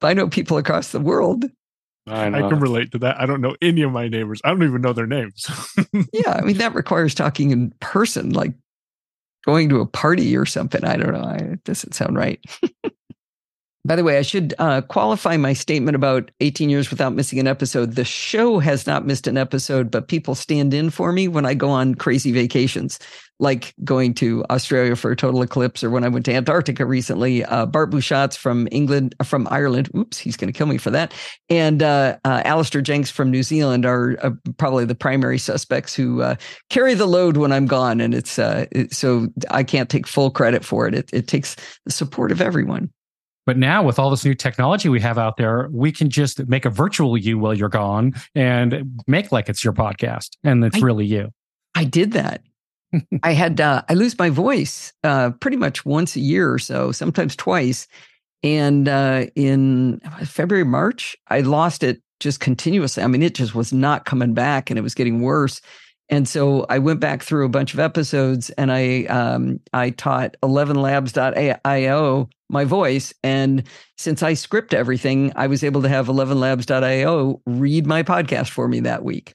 [0.00, 1.44] but i know people across the world
[2.06, 3.20] I, I, can relate to that.
[3.20, 4.40] I don't know any of my neighbors.
[4.44, 5.46] I don't even know their names.
[6.12, 8.30] yeah, I mean that requires talking in person.
[8.30, 8.54] Like
[9.44, 10.84] going to a party or something.
[10.84, 11.20] I don't know.
[11.20, 12.40] I, it doesn't sound right.
[13.84, 17.48] By the way, I should uh, qualify my statement about 18 years without missing an
[17.48, 17.96] episode.
[17.96, 21.54] The show has not missed an episode, but people stand in for me when I
[21.54, 23.00] go on crazy vacations,
[23.40, 27.44] like going to Australia for a total eclipse, or when I went to Antarctica recently.
[27.44, 29.90] Uh, Bart Busschots from England, uh, from Ireland.
[29.96, 31.12] Oops, he's going to kill me for that.
[31.48, 36.22] And uh, uh, Allister Jenks from New Zealand are uh, probably the primary suspects who
[36.22, 36.36] uh,
[36.70, 38.00] carry the load when I'm gone.
[38.00, 40.94] And it's it, so I can't take full credit for it.
[40.94, 42.92] It, it takes the support of everyone.
[43.44, 46.64] But now with all this new technology we have out there, we can just make
[46.64, 50.80] a virtual you while you're gone and make like it's your podcast and it's I,
[50.80, 51.30] really you.
[51.74, 52.42] I did that.
[53.22, 56.92] I had uh, I lose my voice uh, pretty much once a year or so,
[56.92, 57.88] sometimes twice.
[58.42, 63.02] And uh, in February, March, I lost it just continuously.
[63.02, 65.60] I mean, it just was not coming back, and it was getting worse.
[66.08, 70.36] And so I went back through a bunch of episodes, and I um, I taught
[70.42, 73.12] 11labs.io my voice.
[73.22, 73.64] And
[73.96, 78.80] since I script everything, I was able to have 11labs.io read my podcast for me
[78.80, 79.34] that week.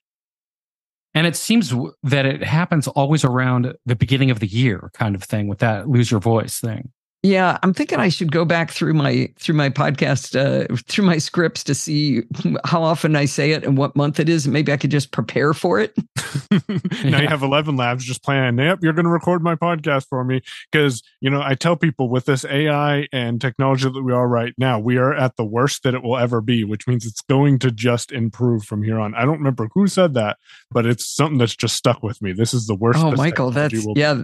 [1.13, 5.23] And it seems that it happens always around the beginning of the year, kind of
[5.23, 6.91] thing, with that lose your voice thing.
[7.27, 11.17] Yeah, I'm thinking I should go back through my through my podcast uh, through my
[11.17, 12.23] scripts to see
[12.63, 14.47] how often I say it and what month it is.
[14.47, 15.93] Maybe I could just prepare for it.
[17.03, 18.57] now you have 11 labs just plan.
[18.57, 22.07] Yep, you're going to record my podcast for me because you know I tell people
[22.07, 25.83] with this AI and technology that we are right now, we are at the worst
[25.83, 29.13] that it will ever be, which means it's going to just improve from here on.
[29.15, 30.37] I don't remember who said that,
[30.71, 32.31] but it's something that's just stuck with me.
[32.31, 32.99] This is the worst.
[32.99, 34.23] Oh, Michael, that's yeah.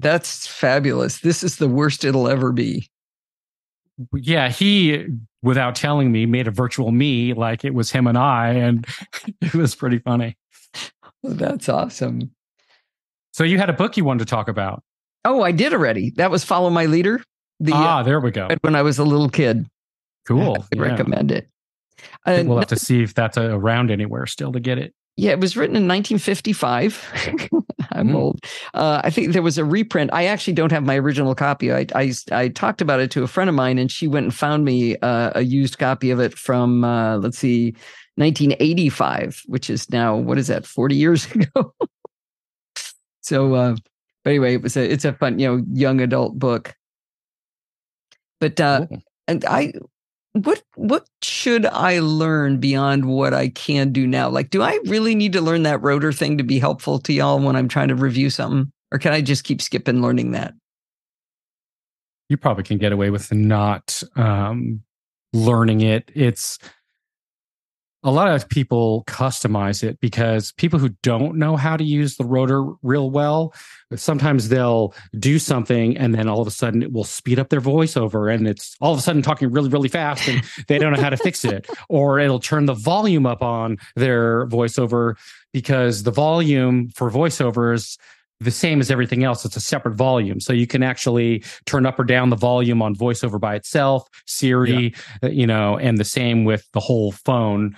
[0.00, 1.20] That's fabulous.
[1.20, 2.88] This is the worst it'll ever be.
[4.14, 5.06] Yeah, he,
[5.42, 8.86] without telling me, made a virtual me like it was him and I, and
[9.40, 10.36] it was pretty funny.
[11.22, 12.30] That's awesome.
[13.32, 14.82] So you had a book you wanted to talk about.
[15.24, 16.10] Oh, I did already.
[16.16, 17.22] That was Follow My Leader.
[17.60, 18.48] The, ah, uh, there we go.
[18.60, 19.66] When I was a little kid.
[20.26, 20.58] Cool.
[20.58, 20.82] I yeah.
[20.82, 21.48] recommend it.
[22.24, 24.94] Uh, we'll have to see if that's around anywhere still to get it.
[25.16, 27.50] Yeah, it was written in 1955.
[27.98, 28.14] I'm mm.
[28.14, 28.44] old.
[28.74, 30.10] Uh, I think there was a reprint.
[30.12, 31.72] I actually don't have my original copy.
[31.72, 34.34] I, I, I talked about it to a friend of mine, and she went and
[34.34, 37.72] found me uh, a used copy of it from uh, let's see,
[38.16, 40.66] 1985, which is now what is that?
[40.66, 41.74] 40 years ago.
[43.20, 43.76] so, uh,
[44.24, 46.74] but anyway, it was a it's a fun you know young adult book.
[48.40, 48.86] But uh,
[49.26, 49.72] and I
[50.32, 51.06] what what
[51.38, 54.28] should I learn beyond what I can do now?
[54.28, 57.38] Like, do I really need to learn that rotor thing to be helpful to y'all
[57.38, 58.72] when I'm trying to review something?
[58.90, 60.54] Or can I just keep skipping learning that?
[62.28, 64.82] You probably can get away with not um,
[65.32, 66.10] learning it.
[66.12, 66.58] It's
[68.04, 72.24] a lot of people customize it because people who don't know how to use the
[72.24, 73.52] rotor real well
[73.96, 77.60] sometimes they'll do something and then all of a sudden it will speed up their
[77.60, 81.00] voiceover and it's all of a sudden talking really really fast and they don't know
[81.00, 85.16] how to fix it or it'll turn the volume up on their voiceover
[85.52, 87.98] because the volume for voiceovers
[88.40, 89.44] the same as everything else.
[89.44, 90.40] It's a separate volume.
[90.40, 94.94] So you can actually turn up or down the volume on voiceover by itself, Siri,
[95.22, 95.28] yeah.
[95.28, 97.76] you know, and the same with the whole phone.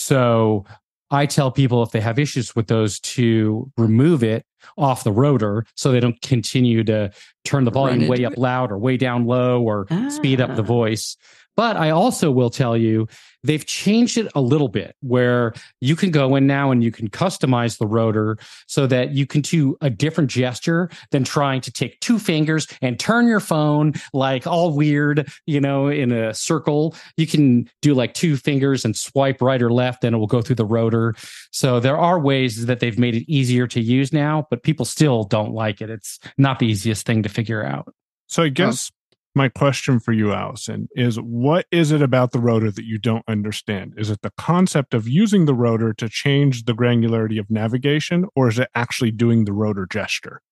[0.00, 0.64] So
[1.10, 4.46] I tell people if they have issues with those to remove it
[4.78, 7.12] off the rotor so they don't continue to
[7.44, 10.08] turn the volume way up loud or way down low or ah.
[10.08, 10.66] speed up the ah.
[10.66, 11.18] voice.
[11.60, 13.06] But I also will tell you
[13.44, 15.52] they've changed it a little bit where
[15.82, 19.42] you can go in now and you can customize the rotor so that you can
[19.42, 24.46] do a different gesture than trying to take two fingers and turn your phone like
[24.46, 26.94] all weird, you know, in a circle.
[27.18, 30.40] You can do like two fingers and swipe right or left and it will go
[30.40, 31.14] through the rotor.
[31.50, 35.24] So there are ways that they've made it easier to use now, but people still
[35.24, 35.90] don't like it.
[35.90, 37.92] It's not the easiest thing to figure out.
[38.28, 38.90] So I guess
[39.34, 43.24] my question for you, Allison, is what is it about the rotor that you don't
[43.28, 43.94] understand?
[43.96, 48.48] Is it the concept of using the rotor to change the granularity of navigation, or
[48.48, 50.42] is it actually doing the rotor gesture?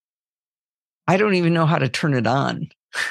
[1.09, 2.69] I don't even know how to turn it on.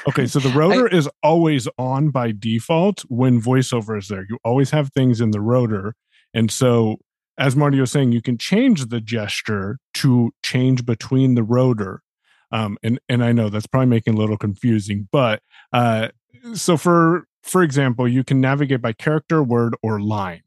[0.08, 4.24] okay, so the rotor I, is always on by default when voiceover is there.
[4.28, 5.94] You always have things in the rotor.
[6.32, 6.96] And so,
[7.36, 12.02] as Marty was saying, you can change the gesture to change between the rotor
[12.52, 15.42] um, and and I know that's probably making a little confusing, but
[15.72, 16.08] uh,
[16.54, 20.42] so for for example, you can navigate by character, word, or line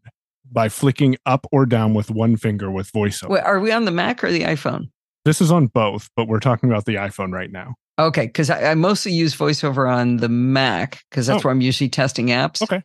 [0.52, 3.30] by flicking up or down with one finger with voiceover.
[3.30, 4.90] Wait, are we on the Mac or the iPhone?
[5.24, 7.76] This is on both, but we're talking about the iPhone right now.
[8.00, 11.48] Okay, because I, I, mostly use voiceover on the Mac because that's oh.
[11.48, 12.62] where I'm usually testing apps.
[12.62, 12.82] Okay.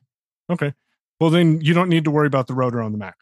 [0.50, 0.74] Okay.
[1.18, 3.16] Well, then you don't need to worry about the rotor on the Mac.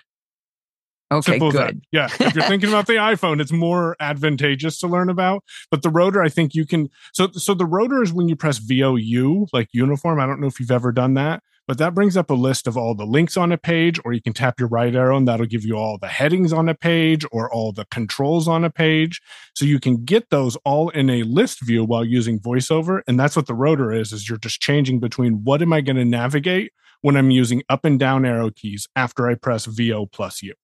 [1.13, 1.67] Okay, Simple as that.
[1.69, 1.85] good.
[1.93, 2.09] Yeah.
[2.19, 5.45] If you're thinking about the iPhone, it's more advantageous to learn about.
[5.71, 6.89] But the rotor, I think you can.
[7.13, 10.19] So, so the rotor is when you press VOU, like uniform.
[10.19, 12.77] I don't know if you've ever done that, but that brings up a list of
[12.77, 15.47] all the links on a page, or you can tap your right arrow and that'll
[15.47, 19.21] give you all the headings on a page or all the controls on a page.
[19.55, 23.03] So you can get those all in a list view while using VoiceOver.
[23.07, 25.97] And that's what the rotor is, is you're just changing between what am I going
[25.97, 30.43] to navigate when I'm using up and down arrow keys after I press VO plus
[30.43, 30.55] U.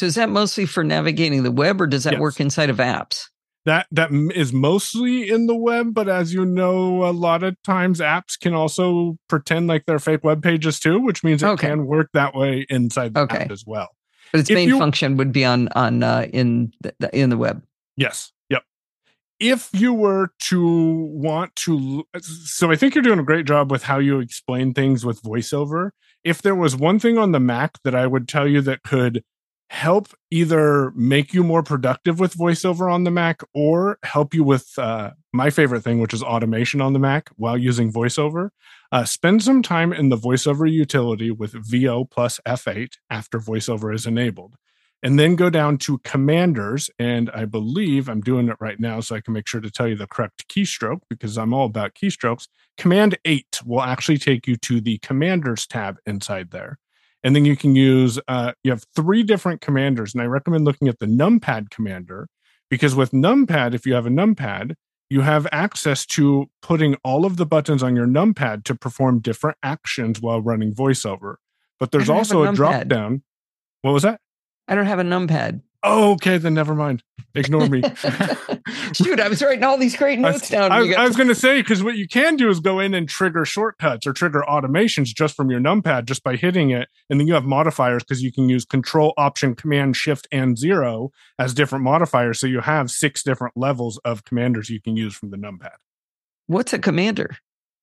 [0.00, 2.20] So is that mostly for navigating the web or does that Yes.
[2.20, 3.26] work inside of apps?
[3.66, 8.00] that that is mostly in the web but as you know a lot of times
[8.00, 11.68] apps can also pretend like they're fake web pages too which means it Okay.
[11.68, 13.36] can work that way inside the Okay.
[13.40, 13.88] app as well
[14.32, 17.28] But its If main you- function would be on on uh, in the, the- in
[17.28, 17.62] the web.
[17.98, 18.62] yes yep
[19.38, 20.64] if you were to
[21.12, 25.04] want to so i think you're doing a great job with how you explain things
[25.04, 25.90] with voiceover
[26.24, 29.22] if there was one thing on the mac that i would tell you that could
[29.70, 34.76] help either make you more productive with voiceover on the Mac or help you with
[34.78, 38.50] uh, my favorite thing, which is automation on the Mac while using voiceover.
[38.90, 44.06] Uh, spend some time in the voiceover utility with VO plus F8 after voiceover is
[44.06, 44.56] enabled.
[45.04, 46.90] And then go down to commanders.
[46.98, 49.86] And I believe I'm doing it right now so I can make sure to tell
[49.86, 52.48] you the correct keystroke because I'm all about keystrokes.
[52.76, 56.78] Command 8 will actually take you to the commanders tab inside there
[57.22, 60.88] and then you can use uh, you have three different commanders and i recommend looking
[60.88, 62.28] at the numpad commander
[62.68, 64.74] because with numpad if you have a numpad
[65.08, 69.56] you have access to putting all of the buttons on your numpad to perform different
[69.62, 71.36] actions while running voiceover
[71.78, 72.54] but there's a also a, numpad.
[72.54, 73.22] drop down
[73.82, 74.20] what was that
[74.70, 75.62] I don't have a numpad.
[75.82, 77.02] Oh okay then never mind
[77.34, 77.82] ignore me
[78.92, 80.72] Shoot, I was writing all these great notes was, down.
[80.72, 82.60] I You was, got- I was going to say because what you can do is
[82.60, 86.70] go in and trigger shortcuts or trigger automations just from your numpad just by hitting
[86.70, 90.58] it, and then you have modifiers because you can use Control Option Command Shift and
[90.58, 92.40] zero as different modifiers.
[92.40, 95.76] So you have six different levels of commanders you can use from the numpad.
[96.46, 97.36] What's a commander?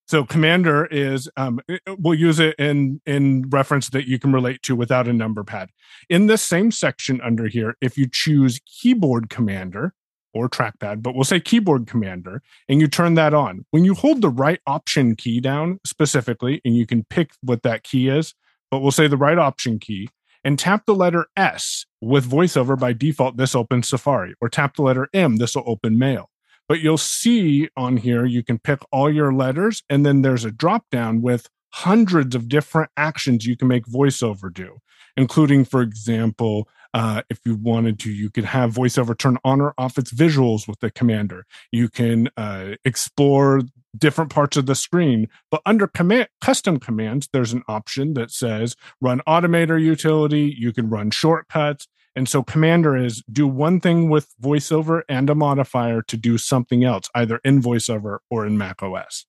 [0.07, 1.59] So commander is um,
[1.97, 5.69] we'll use it in in reference that you can relate to without a number pad.
[6.09, 9.93] In this same section under here, if you choose keyboard commander
[10.33, 13.65] or trackpad, but we'll say keyboard commander, and you turn that on.
[13.71, 17.83] When you hold the right option key down specifically, and you can pick what that
[17.83, 18.33] key is,
[18.71, 20.09] but we'll say the right option key
[20.43, 24.83] and tap the letter S with voiceover by default, this opens Safari, or tap the
[24.83, 26.29] letter M, this will open Mail
[26.67, 30.51] but you'll see on here you can pick all your letters and then there's a
[30.51, 34.77] drop down with hundreds of different actions you can make voiceover do
[35.15, 39.73] including for example uh, if you wanted to you could have voiceover turn on or
[39.77, 41.45] off its visuals with the commander.
[41.71, 43.61] You can uh, explore
[43.97, 48.75] different parts of the screen but under command custom commands there's an option that says
[49.01, 51.87] run automator utility you can run shortcuts
[52.17, 56.83] and so Commander is do one thing with VoiceOver and a modifier to do something
[56.83, 59.25] else, either in VoiceOver or in Mac OS.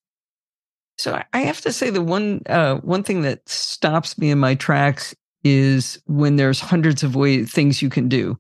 [0.97, 4.39] So I- I have to say the one uh, one thing that stops me in
[4.39, 5.15] my tracks
[5.45, 8.37] is when there's hundreds of way things you can do.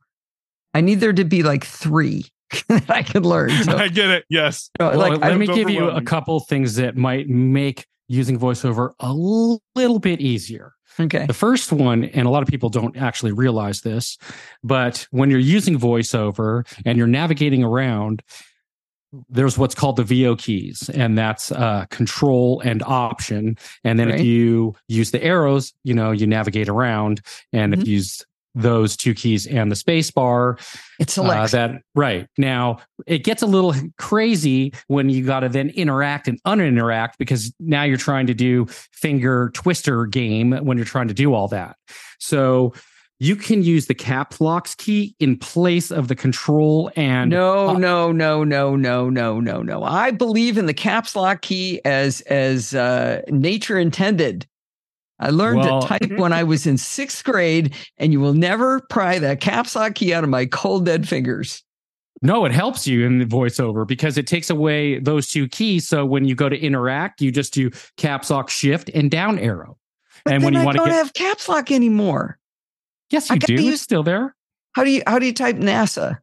[0.74, 2.24] I need there to be like three
[2.68, 3.51] that I can learn.
[3.62, 4.24] So, I get it.
[4.28, 4.70] Yes.
[4.80, 7.86] you know, Well, like let I, me give you a couple things that might make
[8.09, 10.72] using voiceover a little bit easier.
[11.01, 14.18] Okay, The first one, and a lot of people don't actually realize this,
[14.62, 18.22] but when you're using voiceover and you're navigating around,
[19.30, 23.57] there's what's called the VO keys, and that's uh, control and option.
[23.82, 24.20] And then Right.
[24.20, 27.22] if you use the arrows, you know, you navigate around.
[27.53, 27.80] And Mhm.
[27.80, 28.26] if you use
[28.59, 30.59] those two keys and the space bar,
[30.99, 31.53] it uh, selects.
[31.53, 36.43] that right now it gets a little crazy when you got to then interact and
[36.45, 41.35] uninteract because now you're trying to do finger twister game when you're trying to do
[41.35, 41.77] all that
[42.19, 42.73] so
[43.21, 47.73] you can use the caps locks key in place of the control and no, uh,
[47.79, 49.83] no, no, no, no, no, no, no.
[49.83, 54.47] I believe in the caps lock key as as uh, nature intended.
[55.21, 58.81] I learned Well- to type when I was in sixth grade, and you will never
[58.89, 61.62] pry that caps lock key out of my cold dead fingers.
[62.23, 66.05] no it helps you in the voiceover because it takes away those two keys so
[66.05, 69.79] when you go to interact you just do caps lock shift and down arrow
[70.25, 72.37] But and then when you I want to don't get have caps lock anymore.
[73.11, 74.35] yes I you gotta do use- it's still there
[74.73, 76.19] How do you how do you type NASA?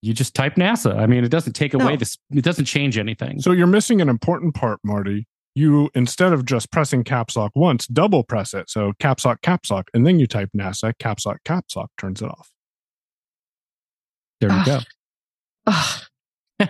[0.00, 0.96] you just type NASA.
[0.96, 1.96] I mean, it doesn't take away No.
[1.96, 2.16] this.
[2.30, 3.40] It doesn't change anything.
[3.42, 5.26] So you're missing an important part, Marty.
[5.58, 8.70] You instead of just pressing caps lock once, double press it.
[8.70, 12.22] So caps lock, caps lock, and then you type NASA, caps lock, caps lock, turns
[12.22, 12.50] it off.
[14.40, 14.64] there you Ah.
[14.64, 14.78] go.
[15.66, 16.68] Ugh.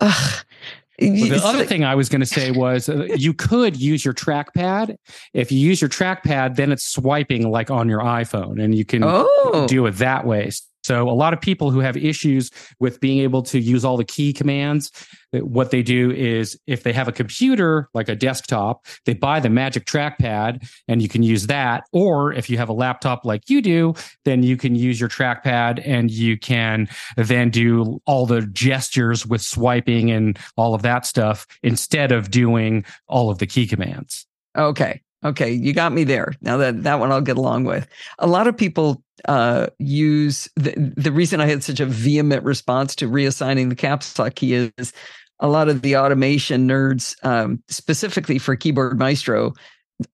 [0.00, 0.44] Ugh.
[1.00, 4.14] Well, the other thing I was going to say was uh, you could use your
[4.14, 4.96] trackpad.
[5.32, 9.02] If you use your trackpad, then it's swiping like on your iPhone, and you can
[9.04, 9.66] oh.
[9.68, 10.50] do it that way.
[10.88, 14.06] So a lot of people who have issues with being able to use all the
[14.06, 14.90] key commands,
[15.32, 19.50] what they do is if they have a computer like a desktop, they buy the
[19.50, 21.84] Magic Trackpad and you can use that.
[21.92, 23.92] Or if you have a laptop like you do,
[24.24, 29.42] then you can use your trackpad and you can then do all the gestures with
[29.42, 34.26] swiping and all of that stuff instead of doing all of the key commands.
[34.56, 35.02] Okay.
[35.24, 36.32] Okay, you got me there.
[36.42, 37.88] Now that that one I'll get along with.
[38.18, 42.94] A lot of people uh, use the the reason I had such a vehement response
[42.96, 44.92] to reassigning the caps lock key is
[45.40, 49.54] a lot of the automation nerds, um, specifically for Keyboard Maestro,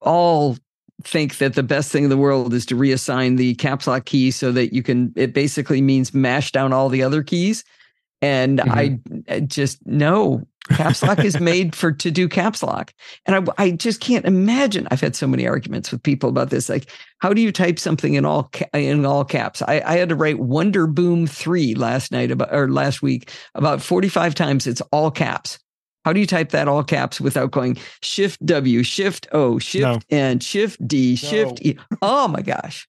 [0.00, 0.56] all
[1.02, 4.30] think that the best thing in the world is to reassign the caps lock key
[4.30, 5.12] so that you can.
[5.16, 7.64] It basically means mash down all the other keys,
[8.22, 9.18] and mm-hmm.
[9.28, 12.92] I just no caps lock is made for to do caps lock.
[13.26, 16.68] And I, I just can't imagine i've had so many arguments with people about this
[16.68, 16.86] like
[17.24, 19.62] how do you type something in all in all caps?
[19.62, 24.34] I, I had to write Wonderboom 3 last night about or last week about 45
[24.34, 25.58] times it's all caps.
[26.04, 29.98] How do you type that all caps without going shift w shift o shift no.
[30.10, 31.16] and shift d no.
[31.16, 31.78] shift e?
[32.02, 32.86] Oh my gosh.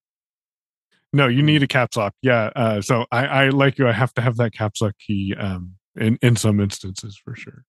[1.13, 2.13] No you need a caps lock.
[2.21, 5.33] Yeah uh, so I, I like you i have to have that caps lock key
[5.39, 7.63] um in in some instances for sure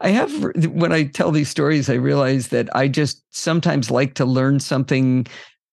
[0.00, 0.32] i have
[0.66, 5.26] when i tell these stories i realize that i just sometimes like to learn something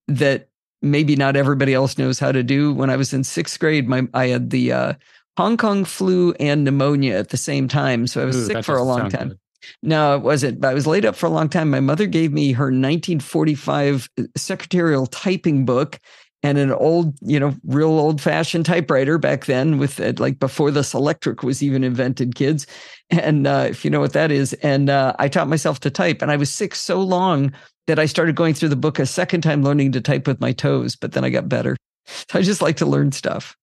[0.07, 0.49] that
[0.81, 4.07] maybe not everybody else knows how to do when i was in sixth grade my
[4.13, 4.93] i had the uh,
[5.37, 8.77] hong kong flu and pneumonia at the same time so i was Ooh, sick for
[8.77, 9.39] a long time good.
[9.83, 10.63] No, it wasn't.
[10.63, 11.69] I was laid up for a long time.
[11.69, 15.99] My mother gave me her 1945 uh, secretarial typing book
[16.43, 20.71] and an old, you know, real old fashioned typewriter back then with it, like before
[20.71, 22.67] the electric was even invented, kids.
[23.09, 26.21] And uh, if you know what that is, and uh, I taught myself to type,
[26.21, 27.53] and I was sick so long
[27.87, 30.51] that I started going through the book a second time, learning to type with my
[30.51, 30.95] toes.
[30.95, 31.75] But then I got better.
[32.05, 33.55] So I just like to learn stuff.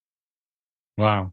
[0.96, 1.32] Wow,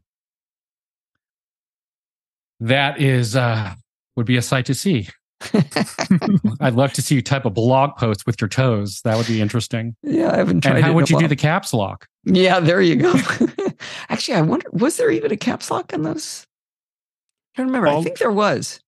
[2.60, 3.74] that is uh,
[4.16, 5.08] would be a sight to see.
[6.60, 9.00] I'd love to see you type a blog post with your toes.
[9.04, 9.96] That would be interesting.
[10.02, 10.76] Yeah, I haven't tried.
[10.76, 12.06] And how would you do the caps lock?
[12.24, 13.14] Yeah, there you go.
[14.08, 16.46] Actually, I wonder was there even a caps lock on those?
[17.54, 17.88] I can't remember.
[17.88, 18.80] I think there was.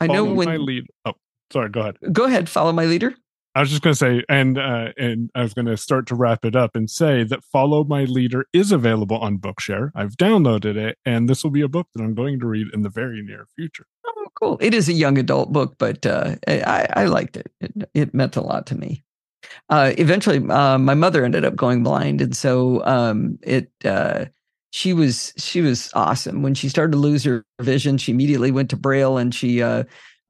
[0.00, 0.86] I know when my lead.
[1.04, 1.14] Oh,
[1.52, 1.70] sorry.
[1.70, 1.96] Go ahead.
[2.12, 2.48] Go ahead.
[2.48, 3.14] Follow my leader.
[3.56, 6.16] I was just going to say, and uh, and I was going to start to
[6.16, 9.92] wrap it up and say that Follow My Leader is available on Bookshare.
[9.94, 12.82] I've downloaded it, and this will be a book that I'm going to read in
[12.82, 13.86] the very near future.
[14.40, 14.58] Cool!
[14.60, 17.50] It is a young adult book, but uh, I, I liked it.
[17.60, 17.90] it.
[17.94, 19.04] It meant a lot to me.
[19.68, 23.70] Uh, eventually, uh, my mother ended up going blind, and so um, it.
[23.84, 24.26] Uh,
[24.72, 27.96] she was she was awesome when she started to lose her vision.
[27.96, 29.62] She immediately went to Braille, and she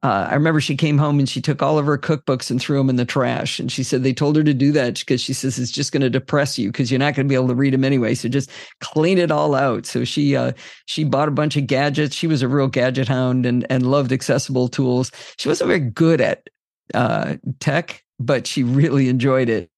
[0.04, 2.76] uh, I remember she came home and she took all of her cookbooks and threw
[2.76, 3.58] them in the trash.
[3.58, 6.02] And she said they told her to do that because she says it's just going
[6.02, 8.14] to depress you because you're not going to be able to read them anyway.
[8.14, 8.50] So just
[8.80, 9.86] clean it all out.
[9.86, 10.52] So she uh,
[10.84, 12.14] she bought a bunch of gadgets.
[12.14, 15.10] She was a real gadget hound and and loved accessible tools.
[15.38, 16.50] She wasn't very good at
[16.92, 19.70] uh, tech, but she really enjoyed it.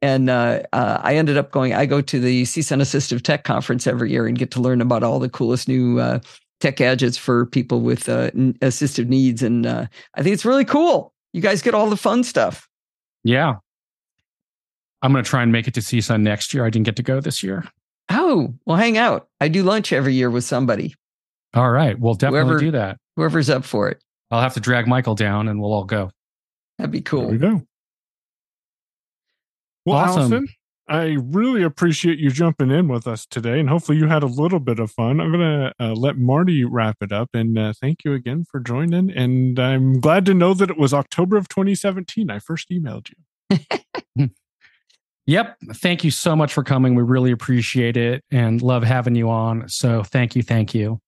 [0.00, 1.74] And uh, uh, I ended up going.
[1.74, 5.02] I go to the CSUN Assistive Tech Conference every year and get to learn about
[5.02, 6.20] all the coolest new uh,
[6.60, 9.42] tech gadgets for people with uh, assistive needs.
[9.42, 11.12] And uh, I think it's really cool.
[11.32, 12.68] You guys get all the fun stuff.
[13.24, 13.54] Yeah.
[15.02, 16.64] I'm going to try and make it to CSUN next year.
[16.64, 17.64] I didn't get to go this year.
[18.10, 19.28] Oh, well, hang out.
[19.40, 20.94] I do lunch every year with somebody.
[21.54, 21.98] All right.
[21.98, 22.98] We'll definitely Whoever, do that.
[23.16, 24.02] Whoever's up for it.
[24.30, 26.10] I'll have to drag Michael down and we'll all go.
[26.78, 27.22] That'd be cool.
[27.22, 27.62] There we go.
[29.86, 30.20] Well, awesome.
[30.20, 30.48] Allison,
[30.86, 34.60] I really appreciate you jumping in with us today, and hopefully you had a little
[34.60, 35.18] bit of fun.
[35.18, 38.60] I'm going to uh, let Marty wrap it up, and uh, thank you again for
[38.60, 39.10] joining.
[39.10, 42.30] And I'm glad to know that it was October of 2017.
[42.30, 44.28] I first emailed you.
[45.26, 45.56] yep.
[45.72, 46.94] Thank you so much for coming.
[46.94, 49.68] We really appreciate it and love having you on.
[49.70, 50.42] So thank you.
[50.42, 51.00] Thank you.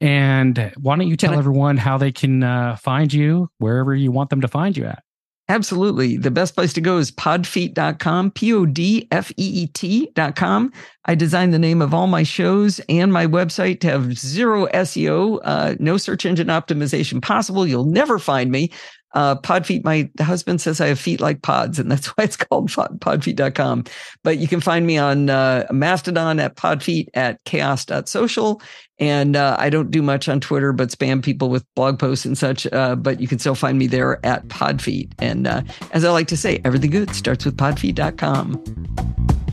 [0.00, 4.30] And why don't you tell everyone how they can uh, find you wherever you want
[4.30, 5.02] them to find you at?
[5.50, 6.18] Absolutely.
[6.18, 10.72] The best place to go is podfeet.com, P O D F E E T.com.
[11.06, 15.40] I designed the name of all my shows and my website to have zero SEO,
[15.44, 17.66] uh, no search engine optimization possible.
[17.66, 18.70] You'll never find me
[19.14, 22.70] uh, Podfeet, my husband says I have feet like pods, and that's why it's called
[22.70, 23.84] podfeet.com.
[24.22, 28.60] But you can find me on uh, Mastodon at podfeet at chaos.social.
[29.00, 32.36] And uh, I don't do much on Twitter, but spam people with blog posts and
[32.36, 32.66] such.
[32.72, 35.12] Uh, but you can still find me there at podfeet.
[35.20, 38.86] And uh, as I like to say, everything good starts with podfeet.com.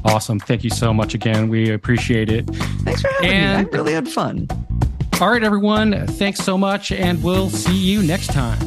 [0.04, 0.40] Awesome.
[0.40, 1.50] Thank you so much again.
[1.50, 2.48] We appreciate it.
[2.84, 3.74] Thanks for having and- me.
[3.74, 4.48] I really had fun.
[5.22, 6.08] All right, everyone.
[6.08, 8.60] Thanks so much, and we'll see you next time.